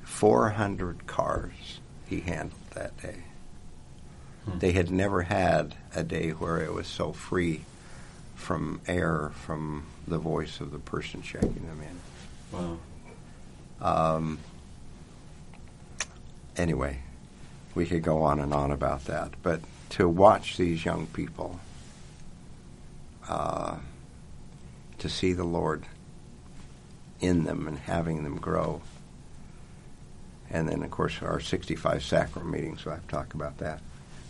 [0.03, 3.25] 400 cars he handled that day.
[4.45, 4.59] Hmm.
[4.59, 7.65] They had never had a day where it was so free
[8.35, 12.59] from air from the voice of the person checking them in.
[12.59, 12.79] Wow.
[13.81, 14.39] Um,
[16.57, 16.99] anyway,
[17.75, 21.61] we could go on and on about that, but to watch these young people,
[23.29, 23.77] uh,
[24.99, 25.85] to see the Lord
[27.21, 28.83] in them and having them grow
[30.53, 32.83] and then of course our 65 sacrament meetings.
[32.83, 33.81] So I have to talk about that.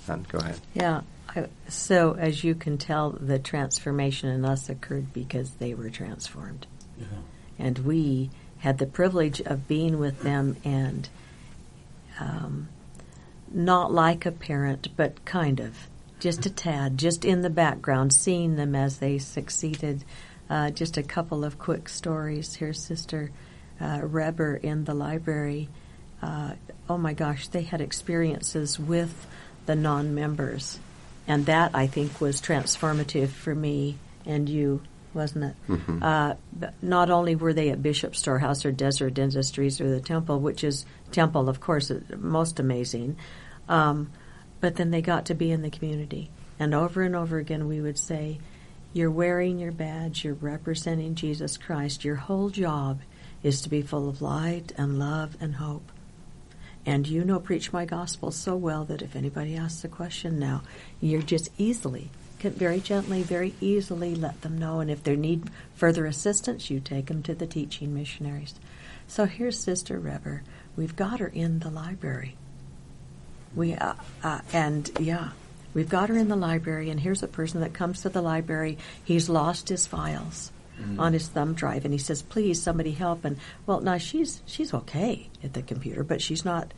[0.09, 0.61] And go ahead.
[0.75, 1.03] Yeah.
[1.29, 6.67] I, so as you can tell, the transformation in us occurred because they were transformed,
[6.99, 7.07] yeah.
[7.59, 11.09] and we had the privilege of being with them and
[12.21, 12.69] um,
[13.51, 15.77] not like a parent, but kind of,
[16.21, 20.05] just a tad, just in the background, seeing them as they succeeded.
[20.51, 22.55] Uh, just a couple of quick stories.
[22.55, 23.31] Here's Sister
[23.81, 25.71] uh, Reber in the library
[26.23, 26.53] uh,
[26.89, 29.27] oh my gosh, they had experiences with
[29.67, 30.79] the non members.
[31.27, 33.97] And that, I think, was transformative for me
[34.27, 34.83] and you,
[35.15, 35.55] wasn't it?
[35.69, 36.03] Mm-hmm.
[36.03, 36.35] Uh,
[36.81, 40.85] not only were they at Bishop Storehouse or Deseret Industries or the Temple, which is
[41.13, 43.17] Temple, of course, most amazing,
[43.69, 44.11] um,
[44.61, 46.31] but then they got to be in the community.
[46.59, 48.39] And over and over again, we would say,
[48.93, 52.05] You're wearing your badge, you're representing Jesus Christ.
[52.05, 53.01] Your whole job
[53.43, 55.92] is to be full of light and love and hope.
[56.85, 60.63] And you know Preach My Gospel so well that if anybody asks a question now,
[61.01, 64.81] you're just easily, very gently, very easily let them know.
[64.81, 68.55] And if they need further assistance, you take them to the teaching missionaries.
[69.07, 70.43] So here's Sister Reber.
[70.77, 72.37] We've got her in the library.
[73.55, 75.31] We uh, uh, and yeah,
[75.75, 76.91] we've got her in the library.
[76.91, 78.79] And here's a person that comes to the library.
[79.05, 81.01] He's lost his files mm-hmm.
[81.01, 84.75] on his thumb drive, and he says, "Please, somebody help." And well, now she's she's
[84.75, 86.73] okay at the computer, but she's not,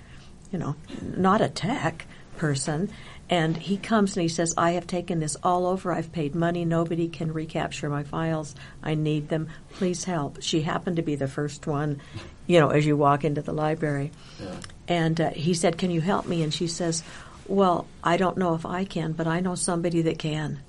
[0.50, 2.90] you know, not a tech person.
[3.30, 5.92] And he comes and he says, I have taken this all over.
[5.92, 6.64] I've paid money.
[6.64, 8.54] Nobody can recapture my files.
[8.82, 9.48] I need them.
[9.72, 10.42] Please help.
[10.42, 12.02] She happened to be the first one,
[12.46, 14.12] you know, as you walk into the library.
[14.40, 14.56] Yeah.
[14.88, 16.42] And uh, he said, Can you help me?
[16.42, 17.02] And she says,
[17.48, 20.60] Well, I don't know if I can, but I know somebody that can.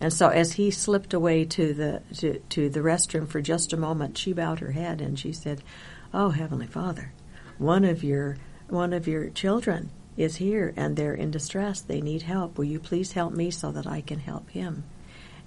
[0.00, 3.76] And so as he slipped away to the to, to the restroom for just a
[3.76, 5.62] moment, she bowed her head and she said,
[6.12, 7.12] "Oh heavenly Father,
[7.58, 8.36] one of your
[8.68, 11.80] one of your children is here and they're in distress.
[11.80, 12.58] They need help.
[12.58, 14.84] Will you please help me so that I can help him?"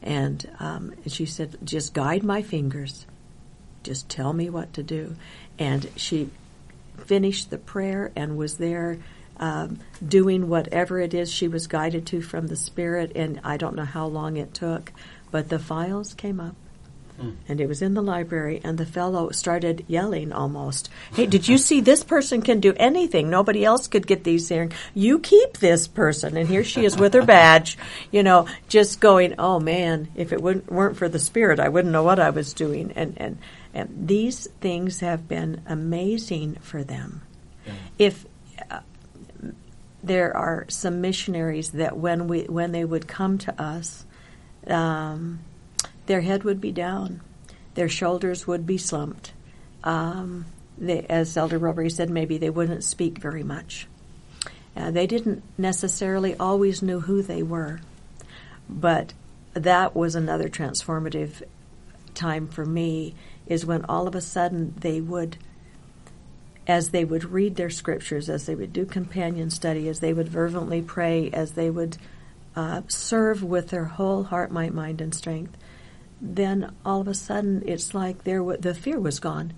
[0.01, 3.05] And um, she said, "Just guide my fingers.
[3.83, 5.15] Just tell me what to do."
[5.59, 6.29] And she
[6.97, 8.97] finished the prayer and was there
[9.39, 13.75] um, doing whatever it is she was guided to from the Spirit, and I don't
[13.75, 14.91] know how long it took,
[15.31, 16.55] but the files came up.
[17.19, 17.31] Hmm.
[17.47, 21.57] And it was in the library, and the fellow started yelling almost, Hey, did you
[21.57, 23.29] see this person can do anything?
[23.29, 24.69] Nobody else could get these here.
[24.93, 26.37] You keep this person.
[26.37, 27.77] And here she is with her badge,
[28.11, 32.03] you know, just going, Oh man, if it weren't for the Spirit, I wouldn't know
[32.03, 32.93] what I was doing.
[32.95, 33.39] And, and,
[33.73, 37.23] and these things have been amazing for them.
[37.65, 37.73] Yeah.
[37.97, 38.25] If
[40.07, 44.05] there are some missionaries that when we when they would come to us,
[44.67, 45.39] um,
[46.05, 47.21] their head would be down,
[47.75, 49.33] their shoulders would be slumped.
[49.83, 50.45] Um,
[50.77, 53.87] they, as Elder Rowberry said, maybe they wouldn't speak very much.
[54.75, 57.79] Uh, they didn't necessarily always know who they were,
[58.69, 59.13] but
[59.53, 61.41] that was another transformative
[62.13, 63.15] time for me
[63.47, 65.37] is when all of a sudden they would
[66.67, 70.29] as they would read their scriptures, as they would do companion study, as they would
[70.29, 71.97] fervently pray, as they would
[72.55, 75.55] uh, serve with their whole heart, might, mind, and strength,
[76.19, 79.53] then all of a sudden it's like there w- the fear was gone.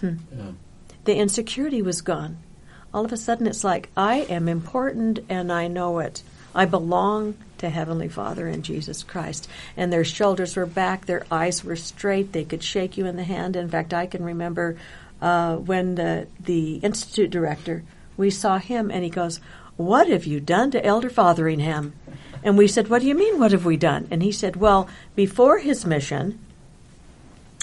[0.00, 0.14] Hmm.
[0.34, 0.52] Yeah.
[1.04, 2.38] The insecurity was gone.
[2.92, 6.22] All of a sudden it's like I am important and I know it.
[6.54, 9.48] I belong to Heavenly Father and Jesus Christ.
[9.76, 13.24] And their shoulders were back, their eyes were straight, they could shake you in the
[13.24, 13.56] hand.
[13.56, 14.76] In fact, I can remember
[15.22, 17.84] uh, when the, the institute director,
[18.16, 19.40] we saw him and he goes,
[19.76, 21.94] What have you done to Elder Fotheringham?
[22.42, 24.08] And we said, What do you mean, what have we done?
[24.10, 26.40] And he said, Well, before his mission,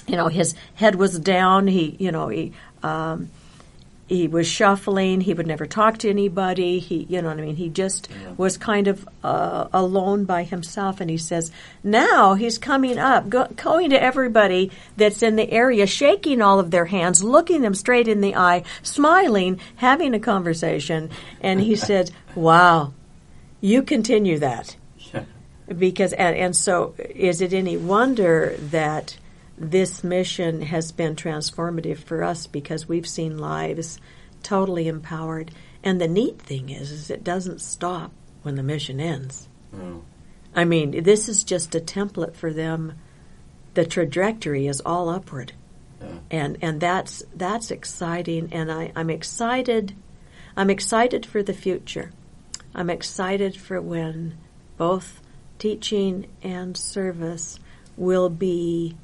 [0.08, 1.68] you know, his head was down.
[1.68, 3.30] He, you know, he um,
[4.10, 5.22] he was shuffling.
[5.22, 6.80] He would never talk to anybody.
[6.80, 7.56] He, you know what I mean.
[7.56, 8.32] He just yeah.
[8.38, 11.00] was kind of uh, alone by himself.
[11.00, 11.52] And he says
[11.84, 16.72] now he's coming up, go, going to everybody that's in the area, shaking all of
[16.72, 21.12] their hands, looking them straight in the eye, smiling, having a conversation.
[21.40, 22.94] And he said, "Wow,
[23.62, 24.76] you continue that."
[25.14, 25.26] Yeah.
[25.68, 29.18] Because and, and so is it any wonder that
[29.60, 34.00] this mission has been transformative for us because we've seen lives
[34.42, 35.52] totally empowered.
[35.84, 39.50] And the neat thing is, is it doesn't stop when the mission ends.
[39.76, 40.02] Mm.
[40.56, 42.94] I mean, this is just a template for them.
[43.74, 45.54] The trajectory is all upward,
[46.02, 46.08] yeah.
[46.32, 48.50] and and that's that's exciting.
[48.52, 49.96] And I, I'm excited.
[50.58, 52.12] I'm excited for the future.
[52.74, 54.38] I'm excited for when
[54.78, 55.22] both
[55.60, 57.60] teaching and service
[57.96, 58.98] will be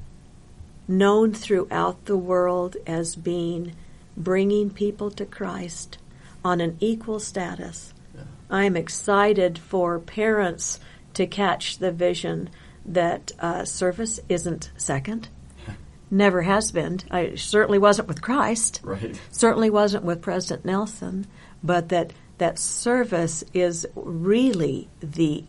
[0.88, 3.74] known throughout the world as being
[4.16, 5.98] bringing people to Christ
[6.44, 7.92] on an equal status.
[8.14, 8.22] Yeah.
[8.50, 10.80] I'm excited for parents
[11.14, 12.48] to catch the vision
[12.84, 15.28] that uh, service isn't second.
[16.10, 17.00] Never has been.
[17.10, 18.80] I certainly wasn't with Christ.
[18.82, 19.20] Right.
[19.30, 21.26] Certainly wasn't with President Nelson.
[21.62, 25.44] But that that service is really the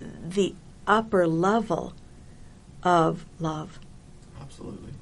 [0.00, 0.54] the
[0.86, 1.92] upper level
[2.82, 3.78] of love.
[4.64, 4.92] Absolutely.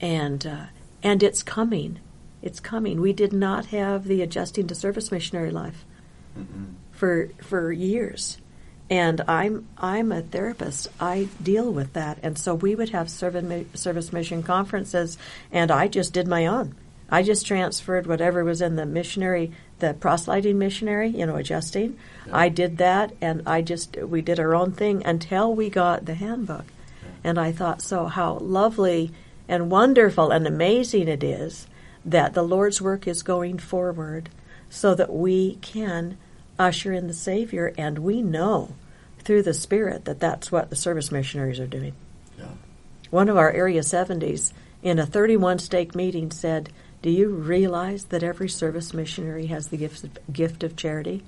[0.00, 0.64] And uh,
[1.02, 1.98] and it's coming.
[2.42, 3.00] It's coming.
[3.00, 5.84] We did not have the adjusting to service missionary life
[6.38, 6.74] mm-hmm.
[6.92, 8.38] for for years.
[8.88, 10.88] And I'm I'm a therapist.
[10.98, 15.16] I deal with that, and so we would have service mission conferences,
[15.52, 16.74] and I just did my own.
[17.08, 21.98] I just transferred whatever was in the missionary, the proselyting missionary, you know, adjusting.
[22.26, 22.36] Yeah.
[22.36, 26.14] I did that, and I just we did our own thing until we got the
[26.14, 26.64] handbook.
[27.22, 29.12] And I thought, so how lovely
[29.48, 31.66] and wonderful and amazing it is
[32.04, 34.30] that the Lord's work is going forward
[34.70, 36.16] so that we can
[36.58, 38.74] usher in the Savior, and we know
[39.18, 41.94] through the Spirit that that's what the service missionaries are doing.
[42.38, 42.52] Yeah.
[43.10, 44.52] One of our Area 70s
[44.82, 46.70] in a 31 stake meeting said,
[47.02, 51.22] Do you realize that every service missionary has the gift of, gift of charity?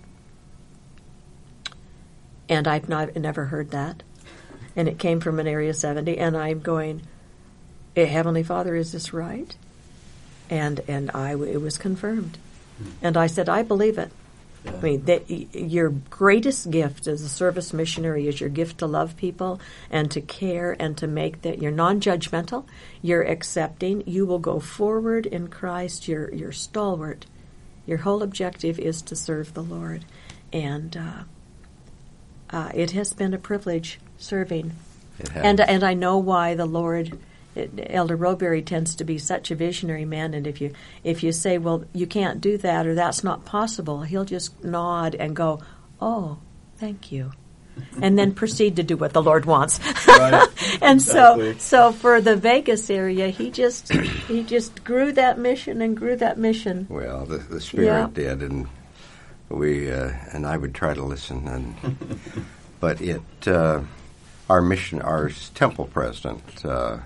[2.49, 4.03] And I've not, never heard that
[4.77, 7.03] and it came from an Area 70, and I'm going,
[7.97, 9.55] eh, Heavenly Father, is this right?
[10.51, 12.39] And and I it was confirmed,
[12.79, 12.91] hmm.
[13.01, 14.11] and I said I believe it.
[14.65, 14.73] Yeah.
[14.73, 19.17] I mean, that your greatest gift as a service missionary is your gift to love
[19.17, 19.61] people
[19.91, 22.65] and to care and to make that you're non-judgmental,
[23.01, 27.27] you're accepting, you will go forward in Christ, you're you're stalwart.
[27.87, 30.05] Your whole objective is to serve the Lord,
[30.53, 31.23] and uh,
[32.53, 34.73] uh, it has been a privilege serving.
[35.35, 37.19] And and I know why the Lord
[37.57, 40.73] Elder Rowberry tends to be such a visionary man and if you
[41.05, 45.15] if you say well you can't do that or that's not possible he'll just nod
[45.15, 45.61] and go
[46.01, 46.39] oh
[46.79, 47.31] thank you
[48.01, 49.81] and then proceed to do what the Lord wants.
[50.07, 50.47] Right.
[50.83, 51.55] and exactly.
[51.59, 56.17] so so for the Vegas area he just he just grew that mission and grew
[56.17, 56.87] that mission.
[56.89, 58.09] Well, the, the spirit yeah.
[58.13, 58.69] did and
[59.53, 61.97] we uh, and I would try to listen and
[62.81, 63.83] but it uh,
[64.51, 66.99] our mission, our temple president, uh,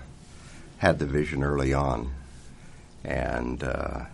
[0.79, 2.11] had the vision early on,
[3.03, 4.05] and uh,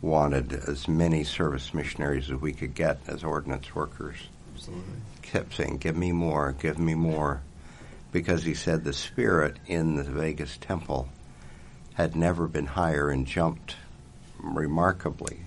[0.00, 4.16] wanted as many service missionaries as we could get as ordinance workers.
[4.54, 4.84] Absolutely.
[5.22, 7.42] Kept saying, "Give me more, give me more,"
[8.12, 11.08] because he said the spirit in the Vegas temple
[11.94, 13.76] had never been higher and jumped
[14.38, 15.43] remarkably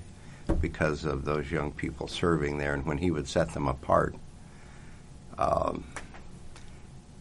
[0.60, 4.16] because of those young people serving there, and when he would set them apart.
[5.38, 5.84] Um,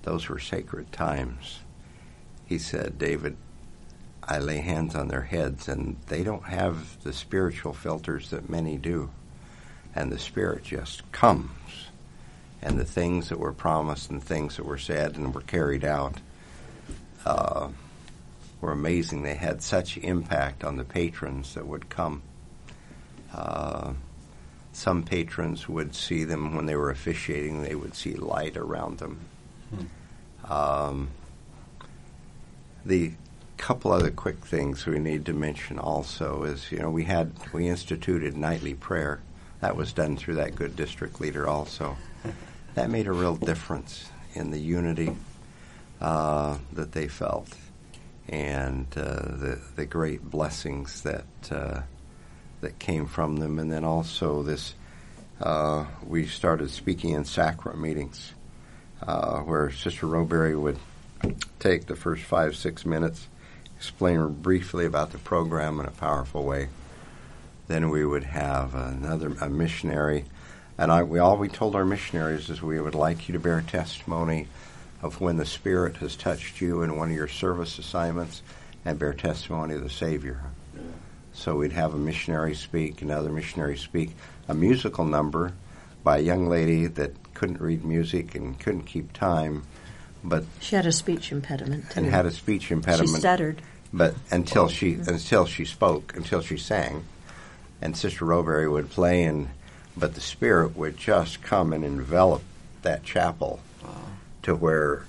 [0.03, 1.61] those were sacred times.
[2.47, 3.37] He said, David,
[4.23, 8.77] I lay hands on their heads, and they don't have the spiritual filters that many
[8.79, 9.11] do.
[9.95, 11.51] And the Spirit just comes
[12.63, 16.17] and the things that were promised and things that were said and were carried out
[17.25, 17.69] uh,
[18.61, 19.23] were amazing.
[19.23, 22.23] They had such impact on the patrons that would come.
[23.37, 23.93] Uh,
[24.73, 29.21] some patrons would see them when they were officiating, they would see light around them.
[29.71, 30.53] Hmm.
[30.53, 31.09] Um,
[32.85, 33.13] the
[33.57, 37.67] couple other quick things we need to mention also is you know we had we
[37.69, 39.21] instituted nightly prayer
[39.61, 41.97] that was done through that good district leader also
[42.75, 45.17] that made a real difference in the unity
[46.03, 47.49] uh, that they felt
[48.29, 51.81] and uh, the the great blessings that uh,
[52.67, 54.75] that came from them, and then also this
[55.41, 58.33] uh, we started speaking in sacrament meetings
[59.07, 60.79] uh, where Sister Rowberry would
[61.61, 63.29] take the first five six minutes,
[63.77, 66.69] explain briefly about the program in a powerful way.
[67.69, 70.25] Then we would have another a missionary,
[70.77, 73.61] and I, we all we told our missionaries is we would like you to bear
[73.61, 74.49] testimony
[75.03, 78.43] of when the Spirit has touched you in one of your service assignments
[78.85, 80.43] and bear testimony of the Savior.
[81.37, 81.43] Yeah.
[81.43, 84.11] So we'd have a missionary speak, another missionary speak,
[84.49, 85.53] a musical number
[86.03, 89.65] by a young lady that couldn't read music and couldn't keep time,
[90.25, 92.01] but she had a speech impediment too.
[92.01, 93.11] and had a speech impediment.
[93.11, 93.63] She stuttered,
[93.93, 97.05] but until she until she spoke, until she sang,
[97.83, 99.49] and Sister Rowberry would play, and
[99.97, 102.43] but the Spirit would just come and envelop
[102.83, 103.61] that chapel
[104.43, 105.07] to where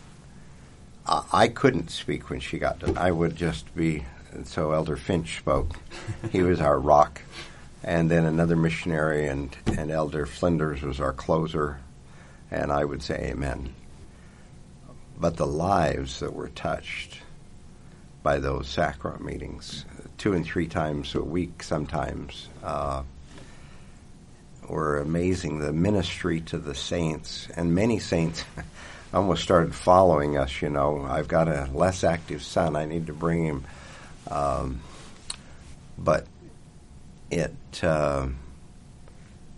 [1.06, 2.98] I, I couldn't speak when she got done.
[2.98, 4.06] I would just be,
[4.46, 5.76] so Elder Finch spoke.
[6.32, 7.22] he was our rock.
[7.84, 11.80] And then another missionary, and, and Elder Flinders was our closer.
[12.52, 13.74] And I would say amen.
[15.20, 17.20] But the lives that were touched
[18.24, 19.86] by those sacrament meetings,
[20.18, 23.04] two and three times a week sometimes, uh,
[24.68, 25.60] were amazing.
[25.60, 28.44] The ministry to the saints, and many saints
[29.14, 30.62] almost started following us.
[30.62, 32.76] You know, I've got a less active son.
[32.76, 33.64] I need to bring him.
[34.30, 34.82] Um,
[35.98, 36.26] but
[37.30, 37.54] it
[37.84, 38.28] uh,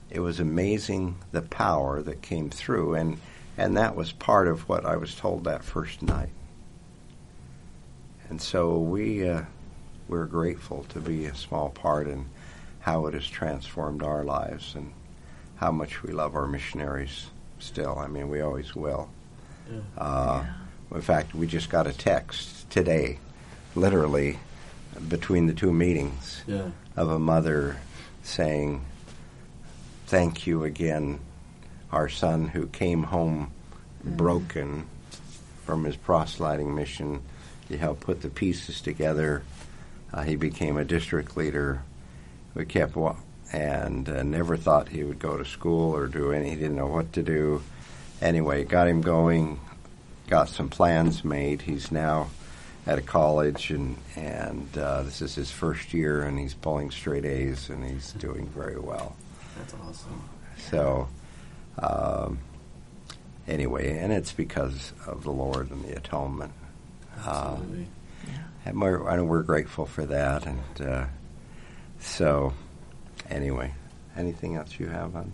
[0.09, 3.20] it was amazing the power that came through, and
[3.57, 6.30] and that was part of what I was told that first night.
[8.30, 9.43] And so we uh,
[10.07, 12.26] we're grateful to be a small part in
[12.82, 14.93] how it has transformed our lives and
[15.57, 17.28] how much we love our missionaries
[17.59, 17.97] still.
[17.99, 19.09] I mean, we always will.
[19.70, 19.80] Yeah.
[19.97, 20.95] Uh, yeah.
[20.95, 23.20] In fact, we just got a text today,
[23.76, 24.39] literally
[25.08, 26.70] between the two meetings, yeah.
[26.95, 27.78] of a mother
[28.24, 28.84] saying,
[30.08, 31.20] "Thank you again,
[31.91, 33.52] our son who came home
[34.04, 34.16] mm-hmm.
[34.16, 34.86] broken
[35.66, 37.22] from his proselyting mission.
[37.70, 39.43] You helped put the pieces together.
[40.12, 41.84] Uh, he became a district leader.
[42.56, 43.16] We kept wa-
[43.54, 46.50] and uh, never thought he would go to school or do any.
[46.50, 47.62] He didn't know what to do."
[48.22, 49.60] anyway, got him going,
[50.28, 51.62] got some plans made.
[51.62, 52.30] He's now
[52.88, 57.25] at a college, and and uh, this is his first year, and he's pulling straight
[57.25, 59.15] A's, and he's doing very well.
[59.57, 60.21] That's awesome.
[60.69, 61.07] So,
[61.80, 62.39] um,
[63.47, 66.53] anyway, and it's because of the Lord and the atonement.
[67.17, 67.84] Absolutely.
[67.84, 68.38] Uh, yeah.
[68.65, 71.05] And we're, and we're grateful for that, and uh,
[71.99, 72.53] so
[73.30, 73.73] anyway,
[74.15, 75.32] anything else you have on?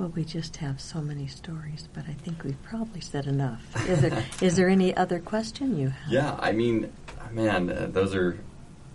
[0.00, 3.62] Well, we just have so many stories, but I think we've probably said enough.
[3.86, 6.10] Is there, is there any other question you have?
[6.10, 6.90] Yeah, I mean,
[7.32, 8.38] man, uh, those are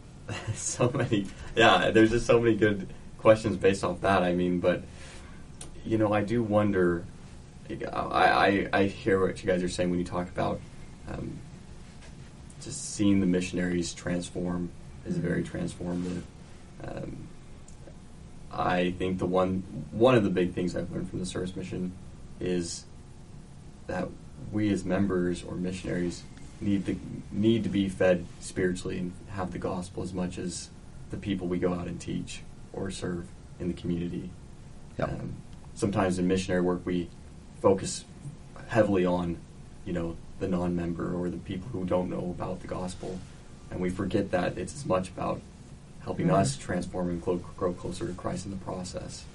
[0.56, 1.28] so many.
[1.56, 2.88] Yeah, there's just so many good
[3.20, 4.24] questions based off that.
[4.24, 4.82] I mean, but
[5.86, 7.06] you know, I do wonder.
[7.70, 10.60] I, I, I hear what you guys are saying when you talk about
[11.08, 11.38] um,
[12.62, 14.72] just seeing the missionaries transform
[15.06, 16.24] is very transformative.
[16.84, 17.28] Um,
[18.56, 21.92] I think the one one of the big things I've learned from the service mission
[22.40, 22.86] is
[23.88, 24.08] that
[24.52, 26.24] we as members or missionaries
[26.62, 27.00] need to
[27.32, 30.70] need to be fed spiritually and have the gospel as much as
[31.12, 32.42] the people we go out and teach
[32.72, 33.28] or serve
[33.60, 34.30] in the community.
[34.98, 35.10] Yep.
[35.10, 35.36] Um,
[35.74, 37.10] sometimes in missionary work we
[37.62, 38.06] focus
[38.68, 39.38] heavily on,
[39.86, 43.20] you know, the non-member or the people who don't know about the gospel,
[43.70, 45.42] and we forget that it's as much about
[46.06, 46.36] helping mm-hmm.
[46.36, 49.26] us transform and grow closer to Christ in the process.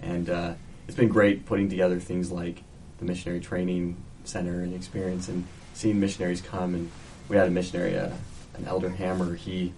[0.00, 0.54] And uh,
[0.88, 2.64] it's been great putting together things like
[2.98, 6.74] the missionary training center and experience, and seeing missionaries come.
[6.74, 6.90] And
[7.28, 8.10] we had a missionary, uh,
[8.54, 9.34] an elder Hammer.
[9.34, 9.72] He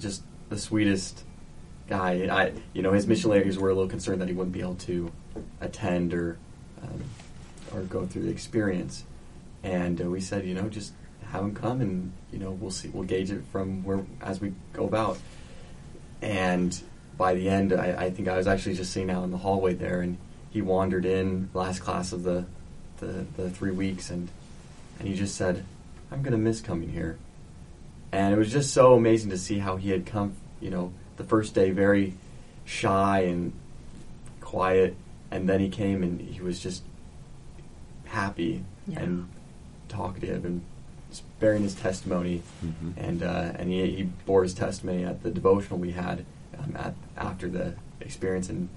[0.00, 1.24] just the sweetest
[1.88, 2.28] guy.
[2.30, 5.10] I, you know, his missionaries were a little concerned that he wouldn't be able to
[5.60, 6.38] attend or
[6.82, 7.02] um,
[7.74, 9.04] or go through the experience.
[9.62, 10.92] And uh, we said, you know, just
[11.30, 14.52] have him come and you know we'll see we'll gauge it from where as we
[14.72, 15.18] go about
[16.22, 16.80] and
[17.20, 19.74] by the end, I, I think I was actually just sitting out in the hallway
[19.74, 20.16] there, and
[20.48, 22.46] he wandered in last class of the
[22.96, 24.30] the, the three weeks, and
[24.98, 25.66] and he just said,
[26.10, 27.18] "I'm gonna miss coming here,"
[28.10, 30.34] and it was just so amazing to see how he had come.
[30.60, 32.14] You know, the first day very
[32.64, 33.52] shy and
[34.40, 34.96] quiet,
[35.30, 36.82] and then he came and he was just
[38.06, 39.00] happy yeah.
[39.00, 39.28] and
[39.88, 40.62] talkative and
[41.40, 42.92] bearing his testimony, mm-hmm.
[42.96, 46.24] and uh, and he, he bore his testimony at the devotional we had
[46.58, 48.68] um, at after the experience, and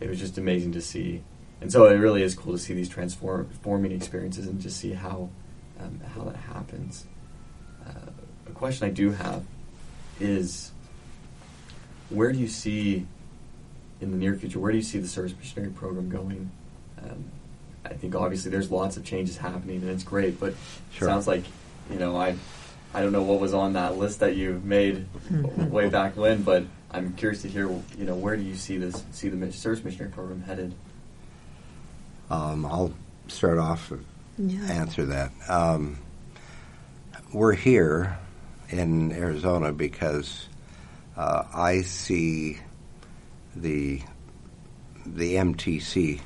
[0.00, 1.22] it was just amazing to see.
[1.60, 5.28] And so it really is cool to see these transforming experiences and just see how
[5.80, 7.06] um, how that happens.
[7.86, 8.10] Uh,
[8.46, 9.44] a question I do have
[10.20, 10.72] is,
[12.10, 13.06] where do you see
[14.00, 14.58] in the near future?
[14.58, 16.50] Where do you see the service missionary program going?
[17.02, 17.24] Um,
[17.84, 20.54] I think obviously there's lots of changes happening and it's great, but
[20.92, 21.08] sure.
[21.08, 21.44] it sounds like
[21.90, 22.36] you know I
[22.94, 25.06] I don't know what was on that list that you made
[25.58, 29.04] way back when, but I'm curious to hear you know where do you see this
[29.12, 30.74] see the service missionary program headed?
[32.30, 32.92] Um, I'll
[33.28, 34.04] start off and
[34.38, 34.72] yeah.
[34.72, 35.32] answer that.
[35.48, 35.98] Um,
[37.32, 38.18] we're here
[38.70, 40.46] in Arizona because
[41.16, 42.58] uh, I see
[43.56, 44.02] the
[45.06, 46.20] the MTC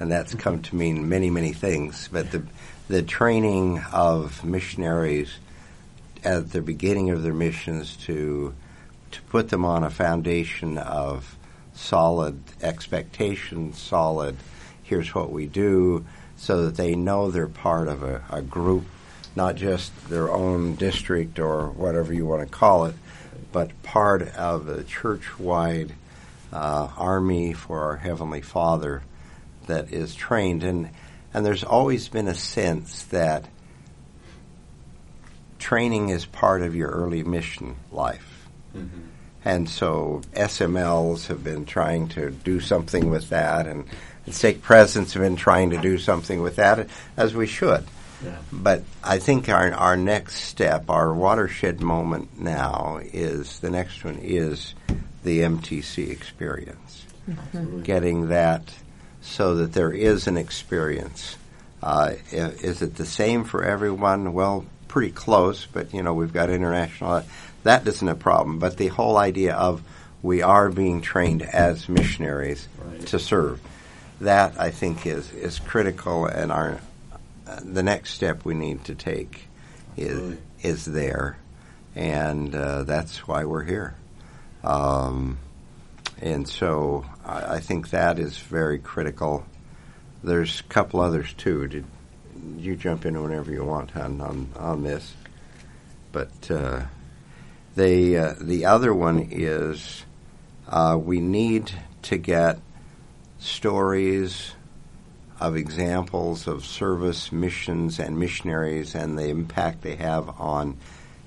[0.00, 2.08] and that's come to mean many, many things.
[2.10, 2.42] But the
[2.90, 5.38] the training of missionaries
[6.24, 8.52] at the beginning of their missions to
[9.12, 11.36] to put them on a foundation of
[11.72, 14.36] solid expectations, solid
[14.82, 16.04] here's what we do,
[16.36, 18.84] so that they know they're part of a, a group,
[19.36, 22.96] not just their own district or whatever you want to call it,
[23.52, 25.92] but part of a church wide
[26.52, 29.02] uh, army for our Heavenly Father
[29.68, 30.90] that is trained, and
[31.32, 33.46] and there's always been a sense that
[35.58, 38.48] training is part of your early mission life.
[38.76, 39.00] Mm-hmm.
[39.44, 43.86] And so SMLs have been trying to do something with that, and,
[44.26, 47.84] and stake presidents have been trying to do something with that, as we should.
[48.22, 48.36] Yeah.
[48.52, 54.18] But I think our our next step, our watershed moment now, is the next one
[54.20, 54.74] is
[55.24, 57.06] the MTC experience.
[57.28, 57.82] Mm-hmm.
[57.82, 58.74] Getting that
[59.22, 61.36] so that there is an experience.
[61.82, 64.32] Uh, is it the same for everyone?
[64.32, 67.22] Well, pretty close, but you know we've got international.
[67.62, 68.58] That isn't a problem.
[68.58, 69.82] But the whole idea of
[70.22, 73.06] we are being trained as missionaries right.
[73.06, 73.60] to serve,
[74.20, 76.80] that I think is is critical, and our
[77.46, 79.46] uh, the next step we need to take
[79.96, 81.38] is is there,
[81.94, 83.94] and uh, that's why we're here.
[84.62, 85.38] Um,
[86.20, 89.46] and so I, I, think that is very critical.
[90.24, 91.68] There's a couple others too.
[91.68, 91.84] Did
[92.58, 95.14] you jump in whenever you want on on, on this?
[96.12, 96.82] But uh,
[97.76, 100.04] they uh, the other one is
[100.68, 101.72] uh, we need
[102.02, 102.58] to get
[103.38, 104.52] stories
[105.38, 110.76] of examples of service missions and missionaries and the impact they have on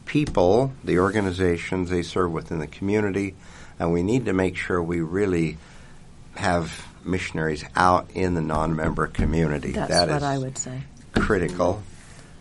[0.06, 3.34] people, the organizations they serve within the community,
[3.80, 5.58] and we need to make sure we really
[6.36, 9.72] have missionaries out in the non-member community.
[9.72, 10.84] That's that what I would say.
[11.14, 11.84] Critical.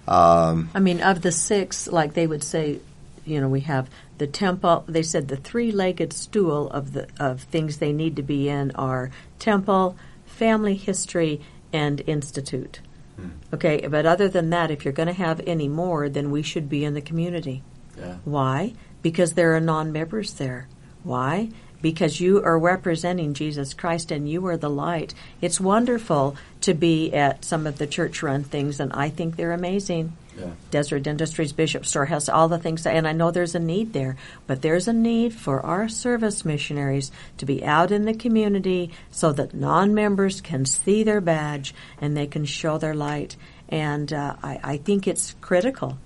[0.07, 2.81] Um, I mean, of the six, like they would say,
[3.25, 3.89] you know, we have
[4.19, 4.85] the temple.
[4.89, 9.11] They said the three-legged stool of the of things they need to be in are
[9.39, 11.41] temple, family history,
[11.73, 12.81] and institute.
[13.17, 13.29] Hmm.
[13.53, 16.69] Okay, but other than that, if you're going to have any more, then we should
[16.69, 17.63] be in the community.
[17.99, 18.17] Yeah.
[18.25, 18.75] Why?
[19.03, 20.67] Because there are non-members there.
[21.05, 21.51] Why?
[21.83, 25.13] Because you are representing Jesus Christ and you are the light.
[25.41, 29.53] It's wonderful to be at some of the church run things, and I think they're
[29.53, 30.17] amazing.
[30.39, 30.53] Yeah.
[30.71, 34.17] Deseret Industries Bishop Store has all the things, and I know there's a need there,
[34.47, 39.33] but there's a need for our service missionaries to be out in the community so
[39.33, 43.37] that non members can see their badge and they can show their light.
[43.69, 45.99] And uh, I, I think it's critical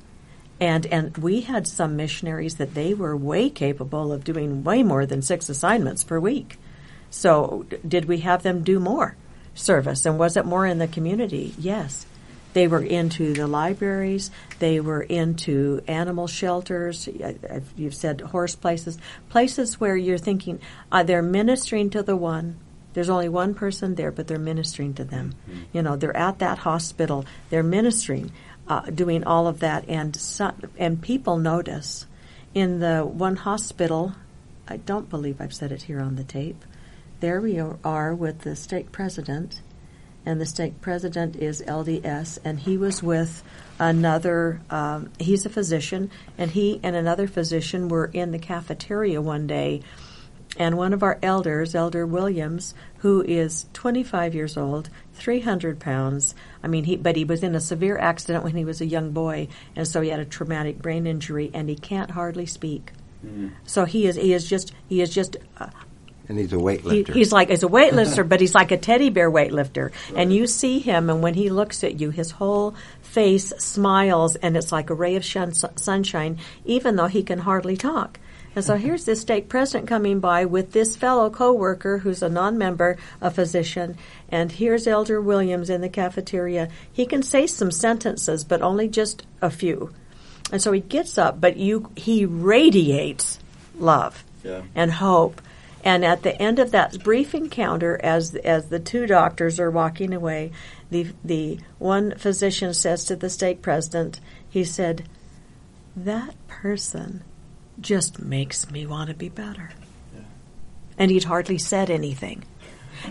[0.61, 5.07] and and we had some missionaries that they were way capable of doing way more
[5.07, 6.59] than six assignments per week.
[7.11, 9.17] So did we have them do more
[9.55, 11.55] service and was it more in the community?
[11.59, 12.07] Yes.
[12.57, 14.31] They were into the libraries.
[14.61, 17.07] They were into animal shelters.
[17.77, 18.97] You've said horse places,
[19.29, 22.57] places where you're thinking uh, they're ministering to the one.
[22.95, 25.35] There's only one person there, but they're ministering to them.
[25.47, 25.61] Mm-hmm.
[25.75, 27.27] You know, they're at that hospital.
[27.51, 28.33] They're ministering
[28.69, 30.19] uh, doing all of that, and
[30.79, 32.07] and people notice.
[32.55, 34.14] In the one hospital,
[34.67, 36.64] I don't believe I've said it here on the tape.
[37.21, 39.61] There we are with the stake president,
[40.25, 43.43] and the stake president is LDS, and he was with
[43.79, 44.61] another.
[44.71, 49.83] Um, he's a physician, and he and another physician were in the cafeteria one day
[50.59, 56.35] And one of our elders, Elder Williams, who is 25 years old, 300 pounds.
[56.63, 59.13] I mean, he, but he was in a severe accident when he was a young
[59.13, 62.93] boy, and so he had a traumatic brain injury, and he can't hardly speak.
[63.25, 63.53] Mm.
[63.65, 65.37] So he is, he is just, he is just.
[65.59, 65.69] Uh,
[66.29, 67.09] and he's a weightlifter.
[67.09, 69.93] He, he's like he's a weightlifter, but he's like a teddy bear weightlifter.
[70.11, 70.17] Right.
[70.17, 74.57] And you see him, and when he looks at you, his whole face smiles, and
[74.57, 78.19] it's like a ray of shun- sunshine, even though he can hardly talk.
[78.57, 82.97] And so here's this stake president coming by with this fellow coworker who's a non-member,
[83.21, 83.99] a physician,
[84.31, 86.71] and here's Elder Williams in the cafeteria.
[86.91, 89.93] He can say some sentences, but only just a few.
[90.51, 93.39] And so he gets up, but you he radiates
[93.79, 94.63] love yeah.
[94.75, 95.43] and hope.
[95.85, 100.15] And at the end of that brief encounter, as as the two doctors are walking
[100.15, 100.53] away,
[100.91, 105.07] the the one physician says to the stake president, he said,
[105.95, 107.23] "That person
[107.81, 109.70] just makes me want to be better.
[110.14, 110.22] Yeah.
[110.99, 112.45] And he'd hardly said anything.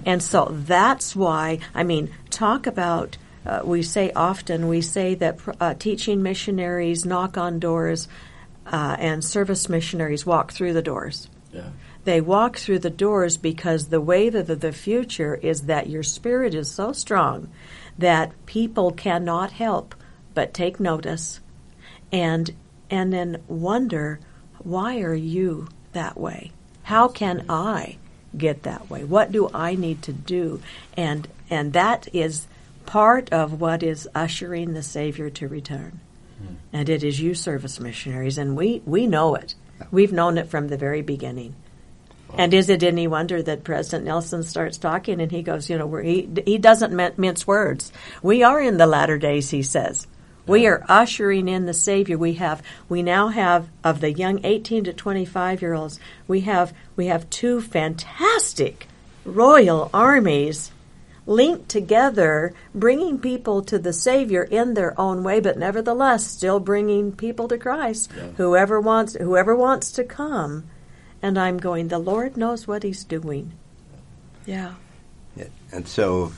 [0.06, 5.40] And so that's why, I mean, talk about, uh, we say often, we say that
[5.62, 8.08] uh, teaching missionaries knock on doors
[8.66, 11.30] uh, and service missionaries walk through the doors.
[11.54, 11.70] Yeah.
[12.04, 16.54] They walk through the doors because the wave of the future is that your spirit
[16.54, 17.50] is so strong
[17.98, 19.96] that people cannot help
[20.34, 21.40] but take notice
[22.12, 22.54] and
[22.92, 24.20] and then wonder
[24.66, 26.52] why are you that way?
[26.84, 27.98] How can I
[28.38, 29.04] get that way?
[29.04, 30.62] What do I need to do?
[30.98, 32.48] And and that is
[32.86, 36.00] part of what is ushering the Savior to return.
[36.40, 36.56] Hmm.
[36.74, 39.56] And it is you service missionaries and we we know it.
[39.92, 41.56] We've known it from the very beginning.
[42.38, 45.96] And is it any wonder that President Nelson starts talking and he goes, you know,
[45.98, 47.92] he he doesn't mince words.
[48.22, 50.08] We are in the latter days, he says.
[50.48, 52.18] We are ushering in the Savior.
[52.18, 56.00] We have we now have of the young 18 to 25 year olds.
[56.28, 58.88] We have we have two fantastic
[59.24, 60.72] royal armies
[61.28, 67.12] linked together, bringing people to the Savior in their own way, but nevertheless still bringing
[67.12, 68.12] people to Christ.
[68.16, 68.28] Yeah.
[68.38, 70.66] Whoever wants whoever wants to come.
[71.22, 71.88] And I'm going.
[71.88, 73.54] The Lord knows what He's doing.
[74.46, 74.76] Yeah.
[75.36, 75.48] yeah.
[75.72, 76.34] And so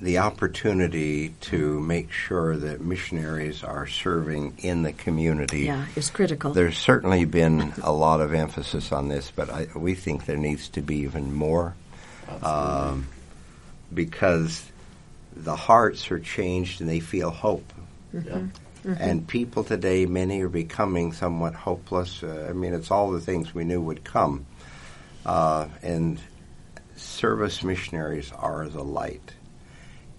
[0.00, 6.52] the opportunity to make sure that missionaries are serving in the community yeah, is critical.
[6.52, 10.68] There's certainly been a lot of emphasis on this, but I, we think there needs
[10.70, 11.74] to be even more
[12.42, 13.08] um,
[13.92, 14.64] because
[15.34, 17.72] the hearts are changed and they feel hope.
[18.14, 18.28] Mm-hmm.
[18.28, 18.34] Yeah.
[18.84, 19.02] Mm-hmm.
[19.02, 22.22] And people today, many are becoming somewhat hopeless.
[22.22, 24.46] Uh, I mean, it's all the things we knew would come.
[25.26, 26.20] Uh, and
[26.94, 29.32] service missionaries are the light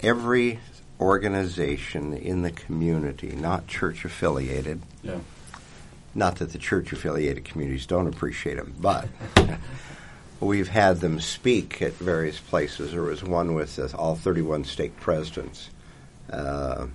[0.02, 0.60] every
[1.00, 4.82] organization in the community, not church affiliated.
[5.04, 5.20] Yeah.
[6.16, 9.08] Not that the church affiliated communities don't appreciate them, but
[10.40, 12.92] we've had them speak at various places.
[12.92, 15.70] There was one with uh, all 31 stake presidents.
[16.30, 16.88] Uh,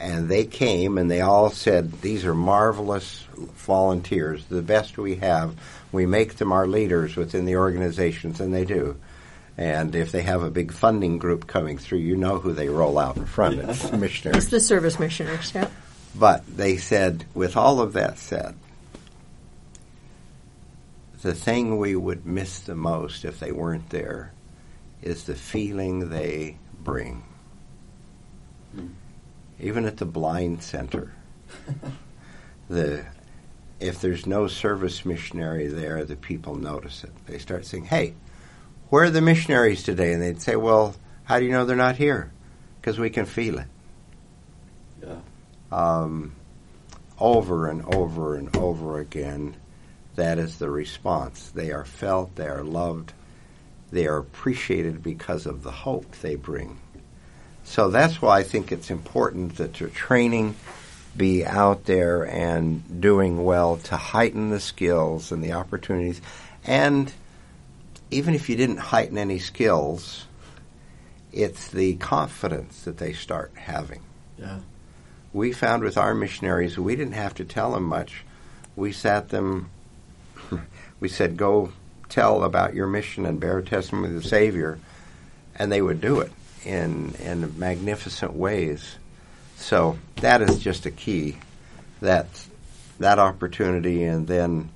[0.00, 5.56] and they came and they all said, These are marvelous volunteers, the best we have.
[5.90, 8.96] We make them our leaders within the organizations, and they do.
[9.58, 12.96] And if they have a big funding group coming through, you know who they roll
[12.96, 13.58] out in front.
[13.58, 13.70] of.
[13.70, 14.44] It's the missionaries.
[14.44, 15.68] It's the service missionaries, yeah.
[16.14, 18.54] But they said, with all of that said,
[21.22, 24.32] the thing we would miss the most if they weren't there
[25.02, 27.24] is the feeling they bring.
[28.76, 28.90] Mm.
[29.58, 31.12] Even at the blind center,
[32.68, 33.04] the
[33.80, 37.12] if there's no service missionary there, the people notice it.
[37.26, 38.14] They start saying, "Hey,
[38.90, 40.12] where are the missionaries today?
[40.12, 42.32] And they'd say, well, how do you know they're not here?
[42.80, 43.66] Because we can feel it.
[45.02, 45.18] Yeah.
[45.70, 46.34] Um,
[47.18, 49.56] over and over and over again,
[50.16, 51.50] that is the response.
[51.50, 53.12] They are felt, they are loved,
[53.90, 56.78] they are appreciated because of the hope they bring.
[57.64, 60.56] So that's why I think it's important that your training
[61.16, 66.22] be out there and doing well to heighten the skills and the opportunities
[66.64, 67.12] and–
[68.10, 70.26] even if you didn't heighten any skills,
[71.32, 74.02] it's the confidence that they start having.
[74.38, 74.60] Yeah.
[75.32, 78.24] We found with our missionaries, we didn't have to tell them much.
[78.76, 79.70] We sat them,
[81.00, 81.72] we said, go
[82.08, 84.78] tell about your mission and bear testimony of the Savior,
[85.54, 86.32] and they would do it
[86.64, 88.96] in, in magnificent ways.
[89.56, 91.36] So that is just a key,
[92.00, 92.26] that,
[92.98, 94.70] that opportunity, and then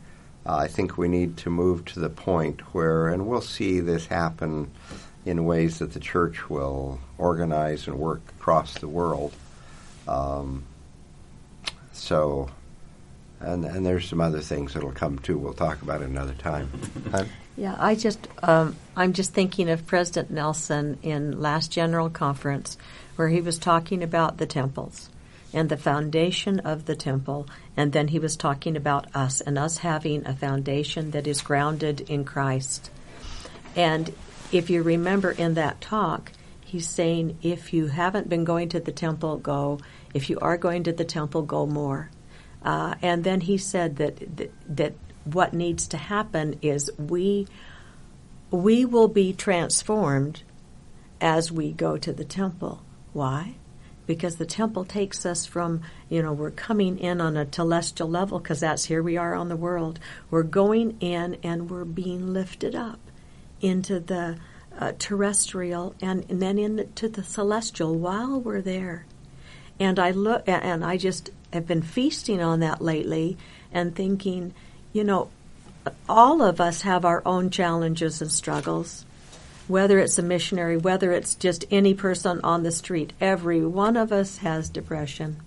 [0.45, 4.07] uh, I think we need to move to the point where, and we'll see this
[4.07, 4.71] happen
[5.25, 9.33] in ways that the church will organize and work across the world.
[10.09, 10.65] Um,
[11.93, 12.51] so
[13.41, 15.39] And, and there's some other things that'll come too.
[15.39, 16.71] We'll talk about it another time.
[17.11, 17.25] Huh?
[17.57, 22.79] Yeah, I just um, I'm just thinking of President Nelson in last General Conference,
[23.17, 25.11] where he was talking about the temples
[25.53, 27.47] and the foundation of the temple,
[27.77, 32.01] and then he was talking about us and us having a foundation that is grounded
[32.03, 32.91] in Christ.
[33.77, 34.13] And
[34.51, 36.33] if you remember in that talk,
[36.65, 39.79] he's saying if you haven't been going to the temple, go.
[40.15, 42.11] If you are going to the temple, go more.
[42.63, 44.95] Uh, and then he said that, that that
[45.25, 47.47] what needs to happen is we
[48.51, 50.43] we will be transformed
[51.21, 52.83] as we go to the temple.
[53.13, 53.55] Why?
[54.07, 58.39] Because the temple takes us from, you know, we're coming in on a telestial level
[58.41, 60.01] because that's here we are on the world.
[60.31, 62.99] We're going in and we're being lifted up
[63.61, 64.39] into the
[64.79, 69.07] uh, terrestrial and, and then into the celestial while we're there.
[69.79, 73.37] And I look, and I just have been feasting on that lately
[73.73, 74.55] and thinking,
[74.93, 75.31] you know,
[76.09, 79.05] all of us have our own challenges and struggles.
[79.69, 84.13] Whether it's a missionary, whether it's just any person on the street, every one of
[84.13, 85.41] us has depression.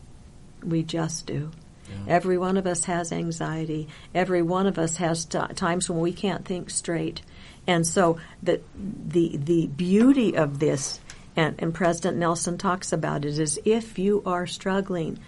[0.64, 1.52] We just do.
[1.90, 2.16] Yeah.
[2.16, 3.88] Every one of us has anxiety.
[4.14, 7.22] Every one of us has t- times when we can't think straight.
[7.68, 11.00] And so the the the beauty of this,
[11.36, 15.20] and, and President Nelson talks about it, is if you are struggling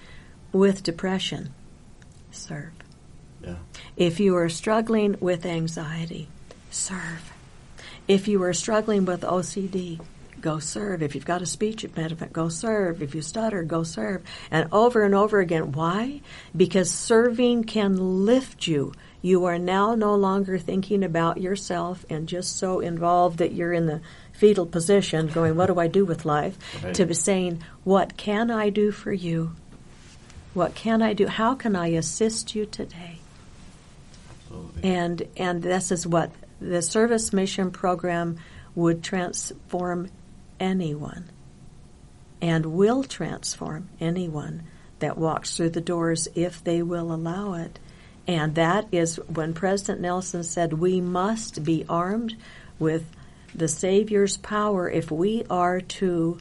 [0.52, 1.54] with depression,
[2.32, 2.72] serve.
[3.44, 3.56] Yeah.
[3.96, 6.30] If you are struggling with anxiety,
[6.72, 7.34] serve.
[8.08, 10.00] If you are struggling with OCD,
[10.40, 11.02] go serve.
[11.04, 13.02] If you've got a speech impediment, go serve.
[13.02, 14.24] If you stutter, go serve.
[14.50, 15.74] And over and over again.
[15.74, 16.22] Why?
[16.56, 18.94] Because serving can lift you.
[19.22, 23.88] You are now no longer thinking about yourself and just so involved that you're in
[23.88, 24.02] the
[24.32, 26.58] fetal position going, What do I do with life?
[26.84, 26.94] Right.
[26.96, 29.54] to saying, What can I do for you?
[30.54, 31.28] What can I do?
[31.28, 33.20] How can I assist you today?
[34.44, 34.84] Absolutely.
[34.84, 38.38] And and this is what the service mission program
[38.76, 40.10] would transform
[40.60, 41.30] anyone
[42.42, 44.64] and will transform anyone
[45.00, 47.80] that walks through the doors if they will allow it.
[48.28, 52.36] And that is when President Nelson said we must be armed
[52.78, 53.06] with
[53.56, 56.38] the Savior's power if we are to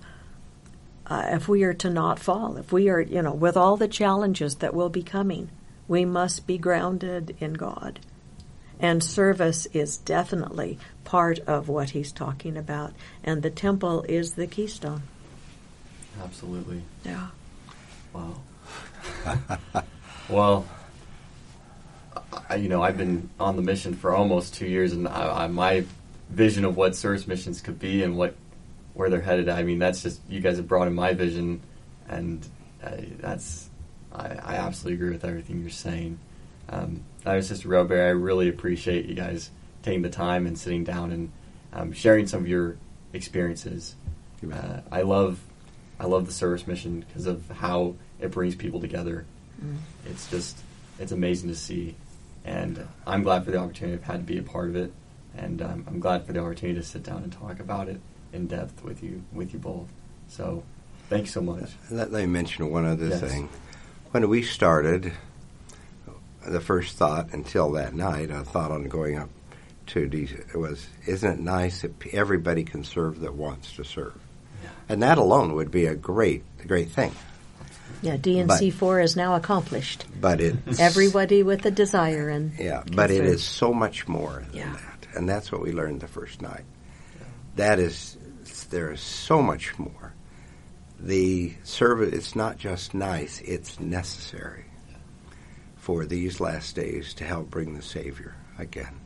[1.09, 3.87] uh, if we are to not fall, if we are, you know, with all the
[3.87, 5.49] challenges that will be coming,
[5.87, 8.01] we must be grounded in God.
[8.79, 12.93] And service is definitely part of what he's talking about.
[13.25, 15.03] And the temple is the keystone.
[16.23, 16.83] Absolutely.
[17.05, 17.29] Yeah.
[18.13, 18.37] Wow.
[20.29, 20.67] well,
[22.49, 25.47] I, you know, I've been on the mission for almost two years, and I, I,
[25.49, 25.85] my
[26.31, 28.35] vision of what service missions could be and what
[28.95, 29.49] where they're headed.
[29.49, 31.61] I mean, that's just you guys have brought in my vision,
[32.09, 32.47] and
[32.83, 33.69] uh, that's
[34.13, 36.19] I, I, absolutely agree with everything you're saying.
[36.69, 39.51] Um, was Sister Robert, I really appreciate you guys
[39.83, 41.33] taking the time and sitting down and
[41.73, 42.77] um, sharing some of your
[43.13, 43.95] experiences.
[44.53, 45.41] Uh, I love
[45.99, 49.25] I love the service mission because of how it brings people together.
[49.63, 49.79] Mm.
[50.07, 50.59] It's just
[50.99, 51.95] it's amazing to see,
[52.45, 54.93] and I'm glad for the opportunity I've had to be a part of it,
[55.37, 58.01] and um, I'm glad for the opportunity to sit down and talk about it
[58.33, 59.89] in depth with you with you both.
[60.29, 60.63] So,
[61.09, 61.71] thanks so much.
[61.91, 63.21] Let me mention one other yes.
[63.21, 63.49] thing.
[64.11, 65.13] When we started,
[66.47, 69.29] the first thought until that night, I thought on going up
[69.89, 74.19] to DC was, isn't it nice that everybody can serve that wants to serve?
[74.63, 74.71] Yeah.
[74.89, 77.13] And that alone would be a great, great thing.
[78.03, 80.05] Yeah, DNC four is now accomplished.
[80.21, 83.19] But it everybody with a desire and yeah, but serve.
[83.19, 84.73] it is so much more than yeah.
[84.73, 86.65] that, and that's what we learned the first night.
[87.57, 88.19] That is
[88.71, 90.13] there is so much more.
[90.99, 94.67] The service, it's not just nice, it's necessary
[95.87, 98.99] for these last days to help bring the Savior again.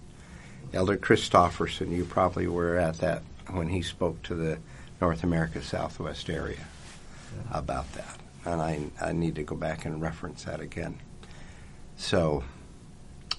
[0.73, 4.59] Elder Christofferson, you probably were at that when he spoke to the
[4.99, 7.59] North America Southwest area yeah.
[7.59, 8.19] about that.
[8.47, 10.99] And I, I need to go back and reference that again.
[11.99, 12.45] So,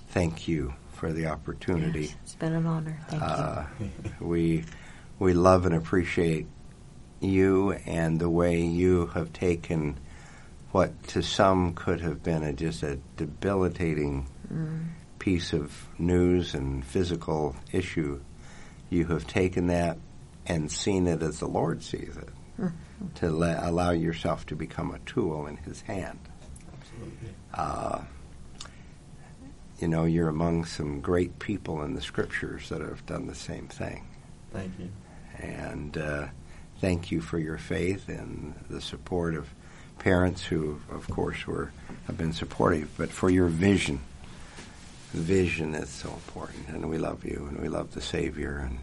[0.10, 2.02] thank you for the opportunity.
[2.02, 3.00] Yes, it's been an honor.
[3.10, 3.92] Thank uh, you.
[4.20, 4.66] we
[5.18, 6.46] we love and appreciate
[7.20, 9.98] you and the way you have taken
[10.72, 14.88] what to some could have been a, just a debilitating mm.
[15.20, 18.20] piece of news and physical issue.
[18.90, 19.98] You have taken that
[20.46, 23.08] and seen it as the Lord sees it, mm-hmm.
[23.16, 26.20] to la- allow yourself to become a tool in His hand.
[26.74, 27.30] Absolutely.
[27.54, 28.02] Uh,
[29.80, 33.68] you know, you're among some great people in the Scriptures that have done the same
[33.68, 34.08] thing.
[34.52, 34.90] Thank you
[35.42, 36.28] and uh,
[36.80, 39.48] thank you for your faith and the support of
[40.02, 41.72] parents who, of course, were
[42.08, 44.02] have been supportive, but for your vision.
[45.14, 48.80] Vision is so important, and we love you, and we love the Savior, and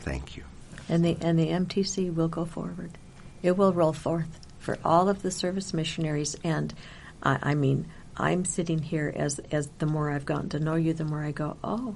[0.00, 0.44] thank you.
[0.88, 2.98] And the and the MTC will go forward.
[3.42, 6.74] It will roll forth for all of the service missionaries, and
[7.22, 10.92] I, I mean, I'm sitting here as as the more I've gotten to know you,
[10.92, 11.94] the more I go, oh,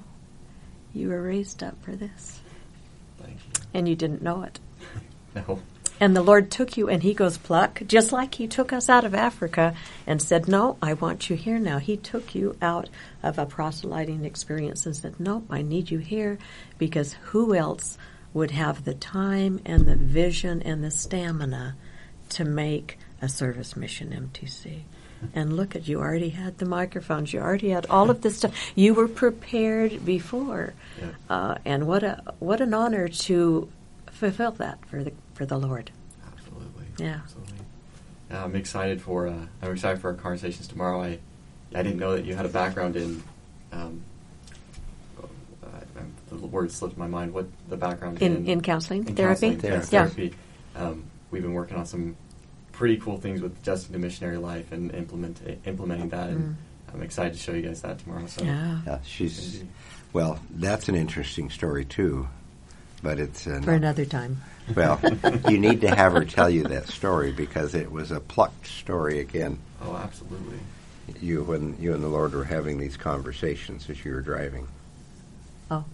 [0.93, 2.39] you were raised up for this.
[3.21, 3.63] Thank you.
[3.73, 4.59] And you didn't know it.
[5.35, 5.59] no.
[5.99, 9.05] And the Lord took you and He goes, pluck, just like He took us out
[9.05, 9.73] of Africa
[10.05, 11.77] and said, No, I want you here now.
[11.77, 12.89] He took you out
[13.23, 16.37] of a proselyting experience and said, nope, I need you here
[16.77, 17.97] because who else
[18.33, 21.75] would have the time and the vision and the stamina
[22.29, 24.81] to make a service mission MTC?
[25.33, 28.53] And look at you already had the microphones, you already had all of this stuff.
[28.75, 31.07] You were prepared before, Yeah.
[31.29, 33.69] uh, and what a what an honor to
[34.11, 35.91] fulfill that for the for the Lord.
[36.33, 36.85] Absolutely.
[36.97, 37.19] Yeah.
[37.23, 37.53] Absolutely.
[38.31, 41.01] I'm excited for uh, I'm excited for our conversations tomorrow.
[41.01, 41.19] I
[41.73, 43.21] I didn't know that you had a background in.
[43.71, 44.01] Um,
[45.21, 45.67] uh,
[46.29, 47.33] the word slipped my mind.
[47.33, 50.07] What the background In in counseling in therapy, counseling, yes, yeah.
[50.07, 50.33] therapy.
[50.75, 52.15] Um, we've been working on some
[52.71, 56.93] pretty cool things with Justin to Missionary Life and implement implementing that, and Mm.
[56.93, 58.25] I'm excited to show you guys that tomorrow.
[58.27, 58.79] So Yeah.
[58.85, 59.63] Yeah, she's
[60.13, 60.39] well.
[60.49, 62.27] That's an interesting story too,
[63.05, 64.41] but it's uh, For another time.
[64.75, 64.99] Well,
[65.47, 69.19] you need to have her tell you that story because it was a plucked story
[69.19, 69.59] again.
[69.83, 70.57] oh, absolutely.
[71.21, 74.67] You when you and the Lord were having these conversations as you were driving.
[75.69, 75.85] Oh,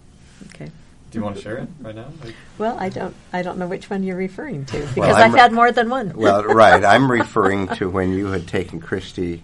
[0.48, 0.70] okay.
[1.10, 2.06] Do you want to share it right now?
[2.24, 5.20] Like, Well, I don't I don't know which one you're referring to because Well, I've
[5.32, 6.14] I'm- had more than one.
[6.16, 6.82] Well, right.
[6.82, 9.42] I'm referring to when you had taken Christy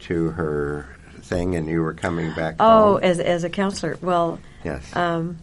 [0.00, 2.56] to her thing and you were coming back.
[2.60, 3.00] oh, home.
[3.02, 3.96] as as a counselor.
[4.02, 4.94] Well, yes.
[4.94, 5.38] um,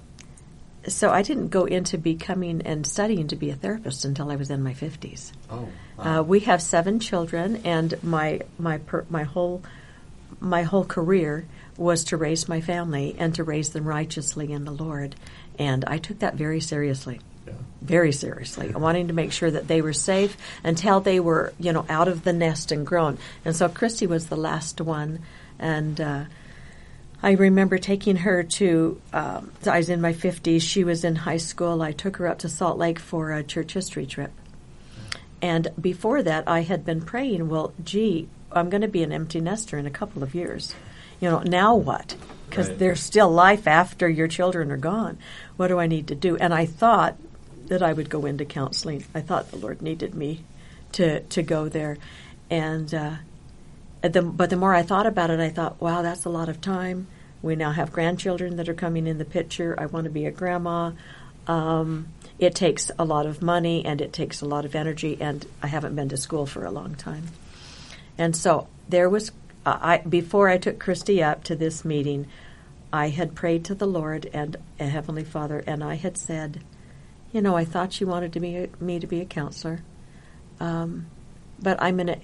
[0.87, 4.49] so I didn't go into becoming and studying to be a therapist until I was
[4.49, 5.31] in my fifties.
[5.49, 5.67] oh,
[5.97, 6.19] wow.
[6.19, 9.63] Uh, we have seven children, and my my per, my whole
[10.39, 11.45] my whole career
[11.77, 15.15] was to raise my family and to raise them righteously in the Lord,
[15.59, 17.53] and I took that very seriously, yeah.
[17.81, 21.85] very seriously, wanting to make sure that they were safe until they were you know
[21.89, 23.17] out of the nest and grown.
[23.43, 25.19] And so Christy was the last one,
[25.59, 25.99] and.
[25.99, 26.23] Uh,
[27.25, 30.61] I remember taking her to, um, I was in my 50s.
[30.61, 31.81] She was in high school.
[31.81, 34.31] I took her up to Salt Lake for a church history trip.
[35.41, 39.41] And before that, I had been praying, well, gee, I'm going to be an empty
[39.41, 40.75] nester in a couple of years.
[41.19, 42.15] You know, now what?
[42.47, 42.77] Because Right.
[42.77, 45.17] there's still life after your children are gone.
[45.57, 46.37] What do I need to do?
[46.37, 47.17] And I thought
[47.69, 49.03] that I would go into counseling.
[49.15, 50.43] I thought the Lord needed me
[50.91, 51.97] to, to go there.
[52.51, 53.15] And, uh,
[54.03, 56.61] the, but the more I thought about it, I thought, wow, that's a lot of
[56.61, 57.07] time.
[57.41, 59.75] We now have grandchildren that are coming in the picture.
[59.77, 60.91] I want to be a grandma.
[61.47, 62.07] Um,
[62.39, 65.67] it takes a lot of money and it takes a lot of energy, and I
[65.67, 67.27] haven't been to school for a long time.
[68.17, 69.31] And so there was,
[69.65, 72.27] uh, I before I took Christy up to this meeting,
[72.91, 76.61] I had prayed to the Lord and a Heavenly Father, and I had said,
[77.31, 79.81] you know, I thought she wanted to be me to be a counselor,
[80.59, 81.07] um,
[81.61, 82.17] but I'm gonna,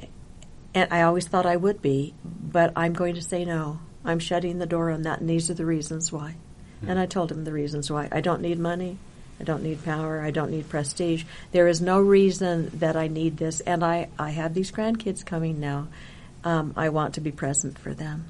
[0.74, 3.80] and I always thought I would be, but I'm going to say no.
[4.04, 6.36] I'm shutting the door on that, and these are the reasons why.
[6.88, 8.10] And I told him the reasons why.
[8.12, 8.98] I don't need money.
[9.40, 10.22] I don't need power.
[10.22, 11.26] I don't need prestige.
[11.52, 13.60] There is no reason that I need this.
[13.62, 15.88] And I, I have these grandkids coming now.
[16.44, 18.26] Um, I want to be present for them.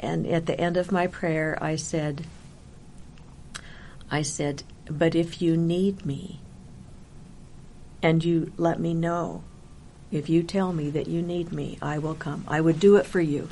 [0.00, 2.24] And at the end of my prayer, I said,
[4.10, 6.40] I said, but if you need me
[8.02, 9.42] and you let me know,
[10.10, 12.44] if you tell me that you need me, I will come.
[12.46, 13.48] I would do it for you.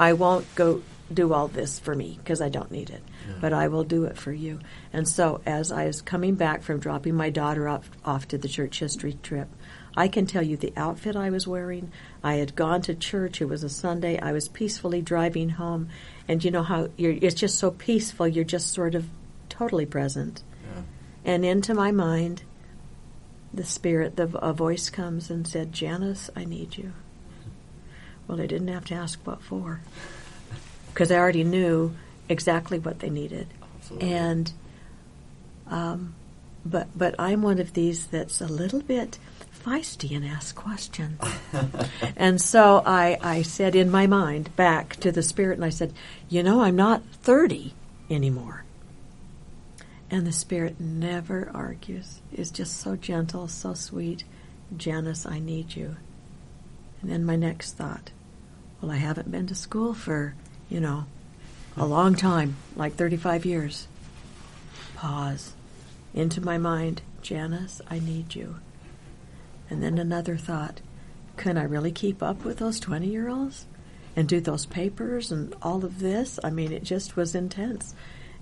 [0.00, 0.80] I won't go
[1.12, 3.02] do all this for me because I don't need it,
[3.38, 4.60] but I will do it for you.
[4.94, 8.48] And so, as I was coming back from dropping my daughter off, off to the
[8.48, 9.48] church history trip,
[9.94, 11.92] I can tell you the outfit I was wearing.
[12.24, 13.42] I had gone to church.
[13.42, 14.18] It was a Sunday.
[14.18, 15.90] I was peacefully driving home,
[16.26, 18.26] and you know how you're, it's just so peaceful.
[18.26, 19.06] You're just sort of
[19.50, 20.42] totally present.
[20.74, 20.82] Yeah.
[21.26, 22.44] And into my mind,
[23.52, 26.94] the spirit, the a voice comes and said, "Janis, I need you."
[28.30, 29.80] Well, they didn't have to ask what for,
[30.86, 31.96] because I already knew
[32.28, 33.48] exactly what they needed.
[33.80, 34.08] Absolutely.
[34.08, 34.52] And,
[35.66, 36.14] um,
[36.64, 39.18] but but I'm one of these that's a little bit
[39.52, 41.20] feisty and asks questions.
[42.16, 45.92] and so I I said in my mind back to the spirit, and I said,
[46.28, 47.74] "You know, I'm not 30
[48.08, 48.62] anymore."
[50.08, 52.20] And the Spirit never argues.
[52.32, 54.22] Is just so gentle, so sweet.
[54.76, 55.96] Janis, I need you.
[57.02, 58.10] And then my next thought,
[58.80, 60.34] well, I haven't been to school for,
[60.68, 61.04] you know,
[61.76, 63.86] a long time, like 35 years.
[64.96, 65.52] Pause.
[66.14, 68.56] Into my mind, Janis, I need you.
[69.68, 70.80] And then another thought,
[71.36, 73.66] can I really keep up with those 20 year olds
[74.16, 76.40] and do those papers and all of this?
[76.42, 77.94] I mean, it just was intense.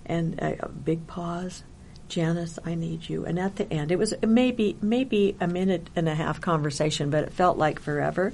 [0.07, 1.63] And a big pause.
[2.09, 3.27] Janis, I need you.
[3.27, 7.25] And at the end, it was maybe maybe a minute and a half conversation, but
[7.25, 8.33] it felt like forever.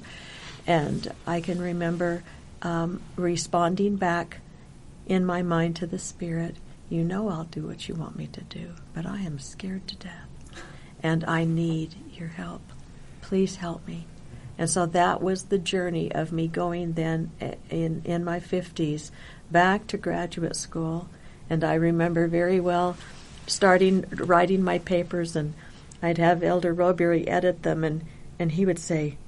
[0.66, 2.22] And I can remember
[2.62, 4.38] um, responding back
[5.06, 6.56] in my mind to the Spirit,
[6.88, 9.96] You know I'll do what you want me to do, but I am scared to
[9.96, 10.28] death.
[11.02, 12.62] And I need your help.
[13.20, 14.06] Please help me.
[14.56, 19.10] And so that was the journey of me going then eh, in, in my 50s
[19.50, 21.08] back to graduate school.
[21.50, 22.96] And I remember very well
[23.46, 25.54] starting writing my papers, and
[26.02, 28.04] I'd have Elder Rowberry edit them, and,
[28.38, 29.18] and he would say,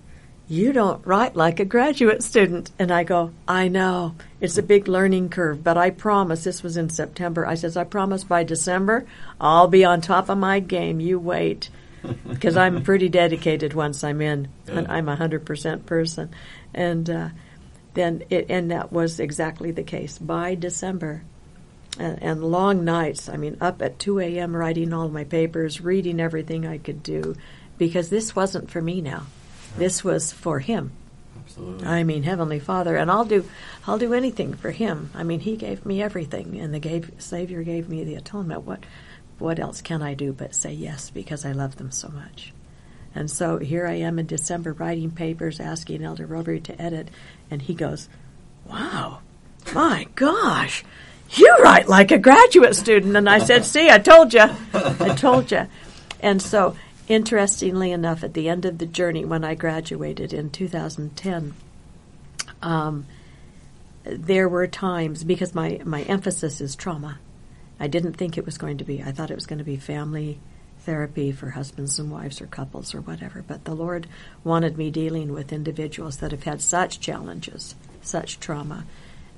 [0.48, 2.70] You don't write like a graduate student.
[2.78, 4.14] And I go, I know.
[4.40, 7.46] It's a big learning curve, but I promise, this was in September.
[7.46, 9.06] I says, I promise by December,
[9.40, 11.00] I'll be on top of my game.
[11.00, 11.70] You wait.
[12.28, 14.74] Because I'm pretty dedicated once I'm in, yeah.
[14.74, 16.30] and I'm a hundred percent person,
[16.72, 17.28] and uh,
[17.94, 20.16] then it, and that was exactly the case.
[20.16, 21.24] By December,
[21.98, 23.28] and, and long nights.
[23.28, 24.54] I mean, up at 2 a.m.
[24.54, 27.34] writing all my papers, reading everything I could do,
[27.78, 29.26] because this wasn't for me now.
[29.76, 30.92] This was for Him.
[31.38, 31.86] Absolutely.
[31.86, 33.48] I mean, Heavenly Father, and I'll do,
[33.86, 35.10] I'll do anything for Him.
[35.14, 38.62] I mean, He gave me everything, and the gave, Savior gave me the atonement.
[38.62, 38.84] What,
[39.38, 42.52] what else can I do but say yes because I love them so much?
[43.14, 47.08] And so here I am in December writing papers, asking Elder Rowberry to edit,
[47.50, 48.10] and he goes,
[48.66, 49.20] "Wow,
[49.72, 50.84] my gosh."
[51.30, 53.16] you write like a graduate student.
[53.16, 54.44] And I said, see, I told you.
[54.72, 55.66] I told you.
[56.20, 56.76] And so,
[57.08, 61.54] interestingly enough, at the end of the journey, when I graduated in 2010,
[62.62, 63.06] um,
[64.04, 67.18] there were times, because my, my emphasis is trauma,
[67.78, 69.02] I didn't think it was going to be.
[69.02, 70.38] I thought it was going to be family
[70.80, 73.44] therapy for husbands and wives or couples or whatever.
[73.46, 74.06] But the Lord
[74.44, 78.84] wanted me dealing with individuals that have had such challenges, such trauma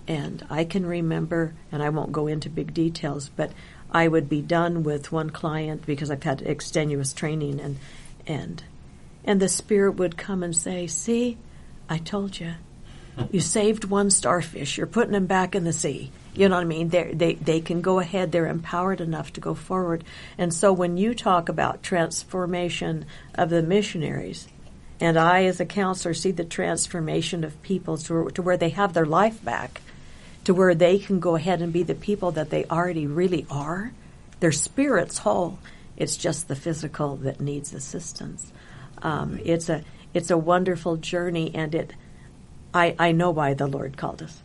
[0.08, 3.52] and I can remember, and I won't go into big details, but
[3.90, 7.78] I would be done with one client because I've had extenuous training, and
[8.26, 8.62] and
[9.24, 11.38] and the spirit would come and say, "See,
[11.88, 12.54] I told you,
[13.30, 14.76] you saved one starfish.
[14.76, 16.90] You're putting them back in the sea." You know what I mean?
[16.90, 18.30] They're, they they can go ahead.
[18.30, 20.04] They're empowered enough to go forward.
[20.36, 24.46] And so when you talk about transformation of the missionaries,
[25.00, 28.92] and I as a counselor see the transformation of people to, to where they have
[28.92, 29.80] their life back
[30.44, 33.92] to where they can go ahead and be the people that they already really are.
[34.40, 35.58] Their spirit's whole.
[35.96, 38.52] It's just the physical that needs assistance.
[39.02, 39.82] Um, it's a
[40.14, 41.92] it's a wonderful journey, and it.
[42.72, 44.42] I I know why the Lord called us,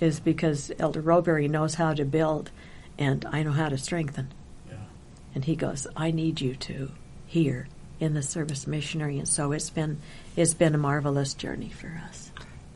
[0.00, 2.50] is because Elder Rowberry knows how to build,
[2.98, 4.32] and I know how to strengthen.
[4.68, 4.76] Yeah.
[5.34, 6.90] And he goes, I need you to
[7.26, 7.68] here
[7.98, 10.00] in the service missionary, and so it's been
[10.36, 12.30] it's been a marvelous journey for us.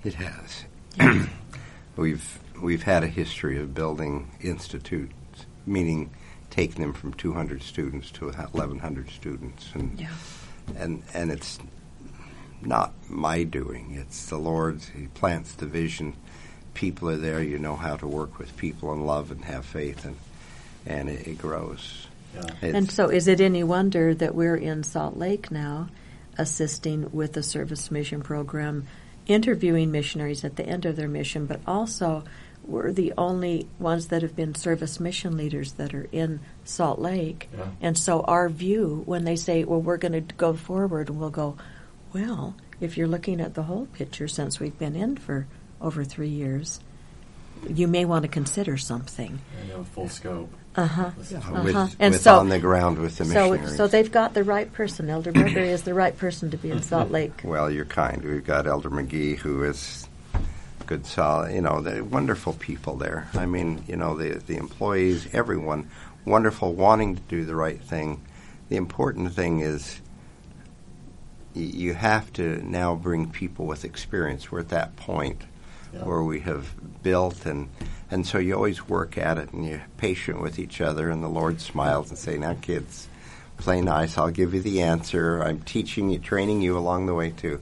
[0.04, 0.64] It has.
[0.96, 1.26] Yeah.
[1.96, 5.14] We've we've had a history of building institutes,
[5.66, 6.11] meaning
[6.50, 10.08] taking them from 200 students to 1,100 students, and yeah.
[10.76, 11.58] and and it's
[12.62, 13.92] not my doing.
[13.92, 14.88] It's the Lord's.
[14.88, 16.14] He plants the vision.
[16.74, 17.42] People are there.
[17.42, 20.16] You know how to work with people and love and have faith, and
[20.86, 22.06] and it, it grows.
[22.34, 22.46] Yeah.
[22.62, 25.88] And so, is it any wonder that we're in Salt Lake now,
[26.38, 28.86] assisting with the service mission program,
[29.26, 32.24] interviewing missionaries at the end of their mission, but also
[32.70, 37.48] we're the only ones that have been service mission leaders that are in Salt Lake.
[37.56, 37.66] Yeah.
[37.80, 41.30] And so our view, when they say, well, we're going to go forward, and we'll
[41.30, 41.56] go,
[42.12, 45.47] well, if you're looking at the whole picture since we've been in for
[45.80, 46.80] over three years,
[47.68, 49.40] you may want to consider something.
[49.62, 50.52] I know, full scope.
[50.76, 51.10] Uh-huh.
[51.28, 51.62] Yeah, uh-huh.
[51.64, 53.76] with, and with so, on the ground with the so, missionaries.
[53.76, 55.10] so they've got the right person.
[55.10, 57.42] Elder Rowberry is the right person to be in Salt Lake.
[57.42, 58.22] Well, you're kind.
[58.22, 60.09] We've got Elder McGee, who is
[60.90, 61.54] good, solid.
[61.54, 63.28] You know, the wonderful people there.
[63.34, 65.88] I mean, you know, the the employees, everyone,
[66.24, 68.20] wonderful, wanting to do the right thing.
[68.68, 70.00] The important thing is
[71.54, 74.50] you have to now bring people with experience.
[74.50, 75.42] We're at that point
[75.92, 76.04] Yeah.
[76.04, 76.64] where we have
[77.02, 77.68] built and
[78.12, 81.28] and so you always work at it and you're patient with each other and the
[81.28, 83.06] Lord smiles and say, Now kids,
[83.58, 85.40] play nice, I'll give you the answer.
[85.40, 87.60] I'm teaching you training you along the way too.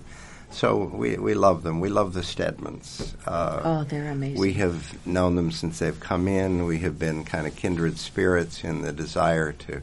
[0.50, 1.80] So we we love them.
[1.80, 3.14] We love the Stedmans.
[3.26, 4.40] Uh, Oh, they're amazing.
[4.40, 6.64] we have known them since they've come in.
[6.64, 9.82] We have been kind of kindred spirits in the desire to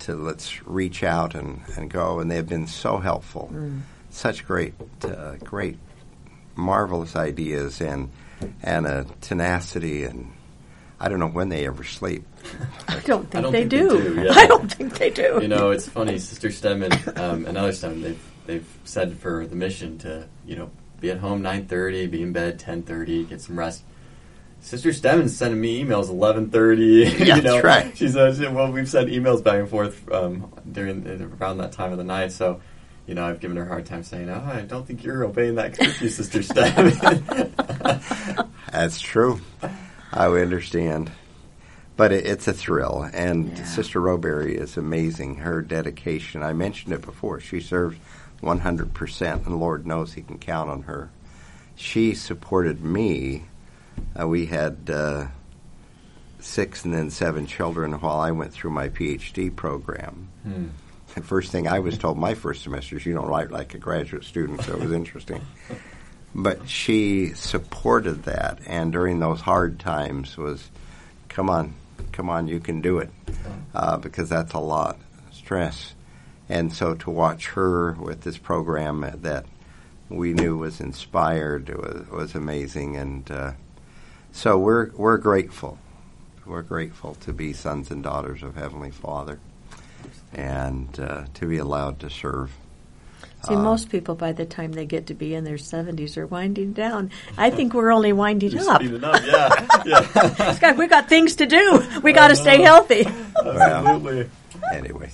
[0.00, 3.50] to let's reach out and, and go, and they've been so helpful.
[3.52, 3.80] Mm.
[4.10, 5.78] Such great, uh, great,
[6.56, 8.10] marvelous ideas and
[8.62, 10.32] and a tenacity and
[10.98, 12.24] I don't know when they ever sleep.
[12.88, 14.14] I don't think, don't they, think they do.
[14.14, 14.32] do, yeah.
[14.34, 15.38] I don't think they do.
[15.42, 19.56] You know, it's funny, Sister Stedman um, and other Stedman, they've they've said for the
[19.56, 20.70] mission to you know
[21.00, 23.82] be at home 9:30, be in bed 10:30, get some rest.
[24.60, 27.18] Sister Stedman's sending me emails 11:30.
[27.26, 27.96] Yeah, you know, that's right.
[27.96, 31.06] She says, "Well, we've sent emails back and forth um, during
[31.40, 32.60] around that time of the night." So,
[33.06, 35.56] you know, I've given her a hard time saying, "Oh, I don't think you're obeying
[35.56, 37.52] that curfew, Sister Stedman."
[38.72, 39.40] That's true.
[40.12, 41.12] I understand.
[41.96, 43.64] But it, it's a thrill, and Yeah.
[43.64, 45.36] Sister Rowberry is amazing.
[45.36, 47.96] Her dedication, I mentioned it before, she serves
[48.42, 51.10] 100%, and Lord knows He can count on her.
[51.74, 53.44] She supported me.
[54.18, 55.26] Uh, we had uh,
[56.40, 60.28] six and then seven children while I went through my PhD program.
[60.42, 60.66] Hmm.
[61.14, 63.78] The first thing I was told my first semester is you don't write like a
[63.78, 65.40] graduate student, so it was interesting.
[66.38, 70.70] But she supported that, and during those hard times was,
[71.30, 71.72] come on,
[72.12, 73.08] come on, you can do it,
[73.74, 75.94] uh, because that's a lot of stress.
[76.48, 79.46] And so to watch her with this program that
[80.08, 83.52] we knew was inspired was, was amazing, and uh,
[84.32, 85.78] so we're we're grateful.
[86.46, 89.40] We're grateful to be sons and daughters of Heavenly Father,
[90.32, 92.52] and uh, to be allowed to serve.
[93.48, 96.26] See, Uh, most people by the time they get to be in their 70s are
[96.28, 97.10] winding down.
[97.36, 98.80] I think we're only winding You're up.
[98.80, 101.82] speeding up, yeah, yeah, God, we got things to do.
[102.04, 103.04] We got to stay healthy.
[103.44, 104.30] absolutely.
[104.72, 105.10] Anyway,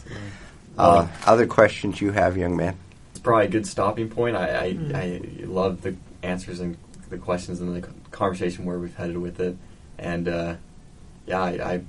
[0.79, 2.77] uh, other questions you have, young man?
[3.11, 4.37] It's probably a good stopping point.
[4.37, 6.77] I, I, I love the answers and
[7.11, 9.57] the questions and the conversation where we've headed with it,
[9.99, 10.55] and uh,
[11.27, 11.81] yeah, I, I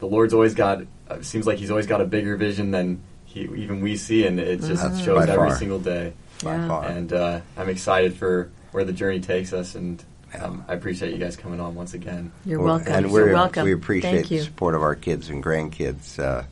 [0.00, 0.82] the Lord's always got.
[1.10, 4.38] It seems like He's always got a bigger vision than he, even we see, and
[4.38, 5.56] it just That's shows by every far.
[5.56, 6.12] single day.
[6.42, 6.68] By Yeah.
[6.68, 6.84] far.
[6.84, 10.02] And uh, I'm excited for where the journey takes us, and
[10.38, 12.32] um, I appreciate you guys coming on once again.
[12.44, 12.92] You're welcome.
[12.92, 13.64] And You're we're, welcome.
[13.64, 16.18] we appreciate Thank the support of our kids and grandkids.
[16.18, 16.44] Uh,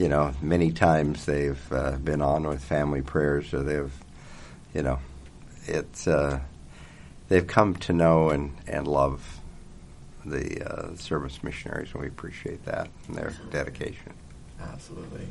[0.00, 3.92] you know, many times they've uh, been on with family prayers, or they've,
[4.72, 4.98] you know,
[5.66, 6.40] it's uh,
[7.28, 9.40] they've come to know and, and love
[10.24, 14.14] the uh, service missionaries, and we appreciate that and their dedication.
[14.58, 15.26] Absolutely.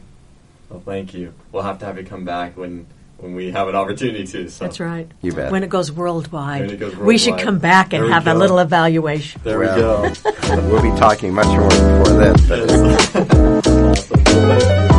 [0.69, 1.33] Well, thank you.
[1.51, 2.85] We'll have to have you come back when
[3.21, 4.49] when we have an opportunity to.
[4.49, 4.65] So.
[4.65, 5.09] That's right.
[5.21, 5.51] You bet.
[5.51, 7.07] When it goes worldwide, When it goes worldwide.
[7.07, 9.41] we should come back and There we have a little evaluation.
[9.43, 10.67] There Well, we go.
[10.69, 12.35] we'll be talking much more before then.
[12.47, 13.15] Yes.
[13.15, 14.23] awesome.
[14.25, 14.98] Well, thank-